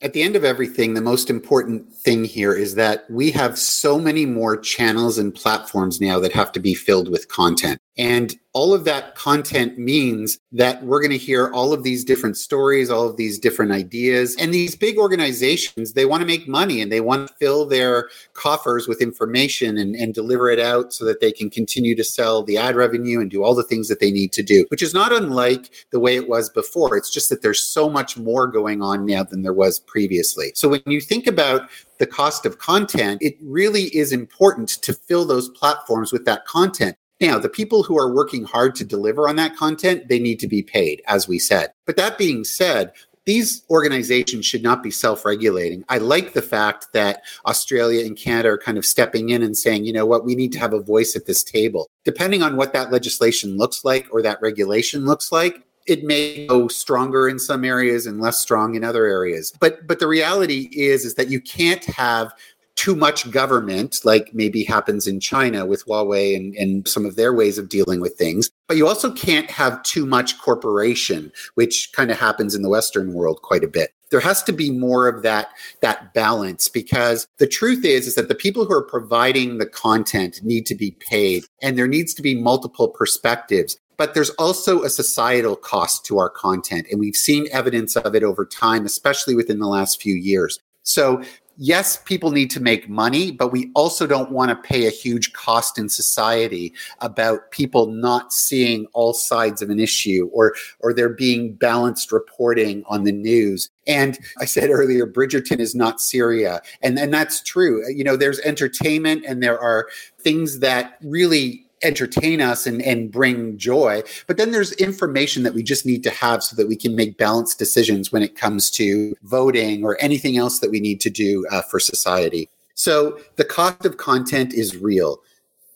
at 0.01 0.13
the 0.13 0.21
end 0.21 0.35
of 0.35 0.43
everything, 0.43 0.93
the 0.93 1.01
most 1.01 1.29
important 1.29 1.93
thing 1.93 2.23
here 2.23 2.53
is 2.53 2.75
that 2.75 3.09
we 3.09 3.31
have 3.31 3.59
so 3.59 3.99
many 3.99 4.25
more 4.25 4.55
channels 4.55 5.17
and 5.17 5.35
platforms 5.35 5.99
now 5.99 6.19
that 6.19 6.31
have 6.31 6.51
to 6.53 6.59
be 6.59 6.73
filled 6.73 7.09
with 7.09 7.27
content. 7.27 7.79
And 7.99 8.33
all 8.53 8.73
of 8.73 8.85
that 8.85 9.15
content 9.15 9.77
means 9.77 10.39
that 10.53 10.81
we're 10.83 11.01
going 11.01 11.11
to 11.11 11.17
hear 11.17 11.51
all 11.51 11.73
of 11.73 11.83
these 11.83 12.05
different 12.05 12.37
stories, 12.37 12.89
all 12.89 13.05
of 13.05 13.17
these 13.17 13.37
different 13.37 13.73
ideas. 13.73 14.37
And 14.39 14.53
these 14.53 14.73
big 14.73 14.97
organizations, 14.97 15.93
they 15.93 16.05
want 16.05 16.21
to 16.21 16.25
make 16.25 16.47
money 16.47 16.81
and 16.81 16.89
they 16.89 17.01
want 17.01 17.27
to 17.27 17.33
fill 17.35 17.65
their 17.65 18.09
coffers 18.33 18.87
with 18.87 19.01
information 19.01 19.77
and, 19.77 19.95
and 19.95 20.13
deliver 20.13 20.49
it 20.49 20.61
out 20.61 20.93
so 20.93 21.03
that 21.03 21.19
they 21.19 21.33
can 21.33 21.49
continue 21.49 21.93
to 21.93 22.03
sell 22.05 22.41
the 22.41 22.57
ad 22.57 22.77
revenue 22.77 23.19
and 23.19 23.29
do 23.29 23.43
all 23.43 23.53
the 23.53 23.63
things 23.63 23.89
that 23.89 23.99
they 23.99 24.11
need 24.11 24.31
to 24.31 24.43
do, 24.43 24.65
which 24.69 24.81
is 24.81 24.93
not 24.93 25.11
unlike 25.11 25.69
the 25.91 25.99
way 25.99 26.15
it 26.15 26.29
was 26.29 26.49
before. 26.49 26.95
It's 26.95 27.11
just 27.11 27.29
that 27.29 27.41
there's 27.41 27.61
so 27.61 27.89
much 27.89 28.17
more 28.17 28.47
going 28.47 28.81
on 28.81 29.05
now 29.05 29.23
than 29.23 29.41
there 29.41 29.51
was 29.51 29.77
previously. 29.77 30.53
So 30.55 30.69
when 30.69 30.81
you 30.85 31.01
think 31.01 31.27
about 31.27 31.69
the 31.97 32.07
cost 32.07 32.45
of 32.45 32.59
content, 32.59 33.21
it 33.21 33.35
really 33.41 33.95
is 33.95 34.13
important 34.13 34.69
to 34.69 34.93
fill 34.93 35.25
those 35.25 35.49
platforms 35.49 36.13
with 36.13 36.23
that 36.23 36.45
content. 36.45 36.95
Now, 37.21 37.37
the 37.37 37.49
people 37.49 37.83
who 37.83 37.97
are 37.97 38.13
working 38.13 38.45
hard 38.45 38.75
to 38.75 38.85
deliver 38.85 39.27
on 39.27 39.35
that 39.35 39.55
content, 39.57 40.07
they 40.07 40.19
need 40.19 40.39
to 40.39 40.47
be 40.47 40.63
paid, 40.63 41.01
as 41.07 41.27
we 41.27 41.37
said. 41.37 41.73
But 41.85 41.97
that 41.97 42.17
being 42.17 42.45
said, 42.45 42.93
these 43.25 43.63
organizations 43.69 44.45
should 44.45 44.63
not 44.63 44.81
be 44.81 44.89
self 44.89 45.25
regulating. 45.25 45.83
I 45.89 45.97
like 45.97 46.33
the 46.33 46.41
fact 46.41 46.87
that 46.93 47.21
Australia 47.45 48.05
and 48.05 48.17
Canada 48.17 48.49
are 48.49 48.57
kind 48.57 48.77
of 48.77 48.85
stepping 48.85 49.29
in 49.29 49.43
and 49.43 49.55
saying, 49.55 49.85
you 49.85 49.93
know 49.93 50.05
what, 50.05 50.25
we 50.25 50.33
need 50.33 50.51
to 50.53 50.59
have 50.59 50.73
a 50.73 50.79
voice 50.79 51.15
at 51.15 51.25
this 51.25 51.43
table. 51.43 51.87
Depending 52.05 52.41
on 52.41 52.55
what 52.55 52.73
that 52.73 52.91
legislation 52.91 53.57
looks 53.57 53.83
like 53.83 54.07
or 54.11 54.21
that 54.21 54.41
regulation 54.41 55.05
looks 55.05 55.31
like, 55.31 55.63
it 55.85 56.03
may 56.03 56.47
go 56.47 56.67
stronger 56.67 57.27
in 57.27 57.37
some 57.37 57.65
areas 57.65 58.05
and 58.05 58.21
less 58.21 58.39
strong 58.39 58.75
in 58.75 58.83
other 58.83 59.05
areas. 59.05 59.51
But 59.59 59.85
but 59.85 59.99
the 59.99 60.07
reality 60.07 60.69
is 60.71 61.05
is 61.05 61.15
that 61.15 61.29
you 61.29 61.41
can't 61.41 61.83
have 61.85 62.33
too 62.79 62.95
much 62.95 63.29
government, 63.29 63.99
like 64.05 64.33
maybe 64.33 64.63
happens 64.63 65.05
in 65.05 65.19
China 65.19 65.65
with 65.65 65.85
Huawei 65.85 66.33
and, 66.33 66.55
and 66.55 66.87
some 66.87 67.05
of 67.05 67.17
their 67.17 67.33
ways 67.33 67.57
of 67.57 67.67
dealing 67.67 67.99
with 67.99 68.17
things. 68.17 68.49
But 68.69 68.77
you 68.77 68.87
also 68.87 69.11
can't 69.11 69.51
have 69.51 69.83
too 69.83 70.05
much 70.05 70.39
corporation, 70.39 71.29
which 71.55 71.91
kind 71.91 72.09
of 72.09 72.17
happens 72.17 72.55
in 72.55 72.61
the 72.61 72.69
Western 72.69 73.13
world 73.13 73.41
quite 73.41 73.65
a 73.65 73.67
bit. 73.67 73.91
There 74.11 74.21
has 74.21 74.41
to 74.43 74.53
be 74.53 74.71
more 74.71 75.09
of 75.09 75.23
that, 75.23 75.49
that 75.81 76.13
balance 76.13 76.69
because 76.69 77.27
the 77.37 77.47
truth 77.47 77.83
is, 77.83 78.07
is 78.07 78.15
that 78.15 78.29
the 78.29 78.33
people 78.33 78.63
who 78.63 78.73
are 78.73 78.81
providing 78.81 79.57
the 79.57 79.65
content 79.65 80.39
need 80.41 80.65
to 80.67 80.75
be 80.75 80.91
paid 80.91 81.43
and 81.61 81.77
there 81.77 81.85
needs 81.85 82.13
to 82.13 82.21
be 82.21 82.33
multiple 82.33 82.87
perspectives 82.87 83.77
but 83.97 84.13
there's 84.13 84.29
also 84.39 84.83
a 84.83 84.89
societal 84.89 85.57
cost 85.57 86.05
to 86.05 86.19
our 86.19 86.29
content. 86.29 86.87
And 86.89 87.01
we've 87.01 87.17
seen 87.17 87.49
evidence 87.51 87.97
of 87.97 88.15
it 88.15 88.23
over 88.23 88.45
time, 88.45 88.85
especially 88.85 89.35
within 89.35 89.59
the 89.59 89.67
last 89.67 90.01
few 90.01 90.15
years. 90.15 90.57
So 90.83 91.21
yes, 91.59 91.97
people 91.97 92.31
need 92.31 92.49
to 92.51 92.61
make 92.61 92.87
money, 92.87 93.31
but 93.31 93.51
we 93.51 93.69
also 93.75 94.07
don't 94.07 94.31
want 94.31 94.49
to 94.49 94.55
pay 94.55 94.87
a 94.87 94.89
huge 94.89 95.33
cost 95.33 95.77
in 95.77 95.89
society 95.89 96.73
about 96.99 97.51
people 97.51 97.87
not 97.87 98.31
seeing 98.31 98.87
all 98.93 99.13
sides 99.13 99.61
of 99.61 99.69
an 99.69 99.79
issue 99.79 100.29
or 100.31 100.55
or 100.79 100.93
there 100.93 101.09
being 101.09 101.53
balanced 101.53 102.11
reporting 102.11 102.83
on 102.87 103.03
the 103.03 103.11
news. 103.11 103.69
And 103.85 104.17
I 104.39 104.45
said 104.45 104.69
earlier, 104.69 105.05
Bridgerton 105.05 105.59
is 105.59 105.75
not 105.75 105.99
Syria. 105.99 106.61
And, 106.81 106.97
and 106.97 107.13
that's 107.13 107.41
true. 107.41 107.83
You 107.91 108.03
know, 108.03 108.15
there's 108.15 108.39
entertainment 108.41 109.25
and 109.27 109.43
there 109.43 109.59
are 109.59 109.87
things 110.19 110.59
that 110.59 110.97
really 111.01 111.65
entertain 111.81 112.41
us 112.41 112.65
and, 112.65 112.81
and 112.81 113.11
bring 113.11 113.57
joy. 113.57 114.03
But 114.27 114.37
then 114.37 114.51
there's 114.51 114.73
information 114.73 115.43
that 115.43 115.53
we 115.53 115.63
just 115.63 115.85
need 115.85 116.03
to 116.03 116.09
have 116.09 116.43
so 116.43 116.55
that 116.55 116.67
we 116.67 116.75
can 116.75 116.95
make 116.95 117.17
balanced 117.17 117.59
decisions 117.59 118.11
when 118.11 118.23
it 118.23 118.35
comes 118.35 118.69
to 118.71 119.15
voting 119.23 119.83
or 119.83 119.97
anything 120.01 120.37
else 120.37 120.59
that 120.59 120.71
we 120.71 120.79
need 120.79 120.99
to 121.01 121.09
do 121.09 121.45
uh, 121.51 121.61
for 121.61 121.79
society. 121.79 122.49
So 122.75 123.19
the 123.35 123.45
cost 123.45 123.85
of 123.85 123.97
content 123.97 124.53
is 124.53 124.77
real. 124.77 125.21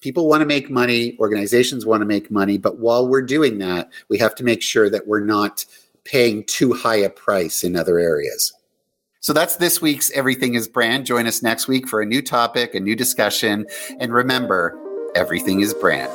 People 0.02 0.28
want 0.28 0.42
to 0.42 0.46
make 0.46 0.70
money, 0.70 1.18
organizations 1.20 1.86
want 1.86 2.02
to 2.02 2.06
make 2.06 2.30
money, 2.30 2.58
but 2.58 2.80
while 2.80 3.08
we're 3.08 3.22
doing 3.22 3.58
that, 3.60 3.90
we 4.10 4.18
have 4.18 4.36
to 4.36 4.44
make 4.44 4.62
sure 4.62 4.90
that 4.90 5.08
we're 5.08 5.24
not 5.24 5.66
paying 6.04 6.44
too 6.46 6.74
high 6.74 6.98
a 6.98 7.10
price 7.10 7.64
in 7.64 7.78
other 7.78 8.00
areas. 8.00 8.54
So 9.22 9.32
that's 9.32 9.56
this 9.56 9.82
week's 9.82 10.12
Everything 10.12 10.56
is 10.56 10.68
Brand. 10.68 11.06
Join 11.06 11.28
us 11.28 11.42
next 11.42 11.70
week 11.70 11.88
for 11.88 12.02
a 12.02 12.06
new 12.06 12.22
topic, 12.22 12.76
a 12.76 12.80
new 12.82 12.94
discussion. 12.94 13.66
And 13.98 14.14
remember, 14.14 14.78
everything 15.16 15.62
is 15.62 15.74
brand. 15.74 16.12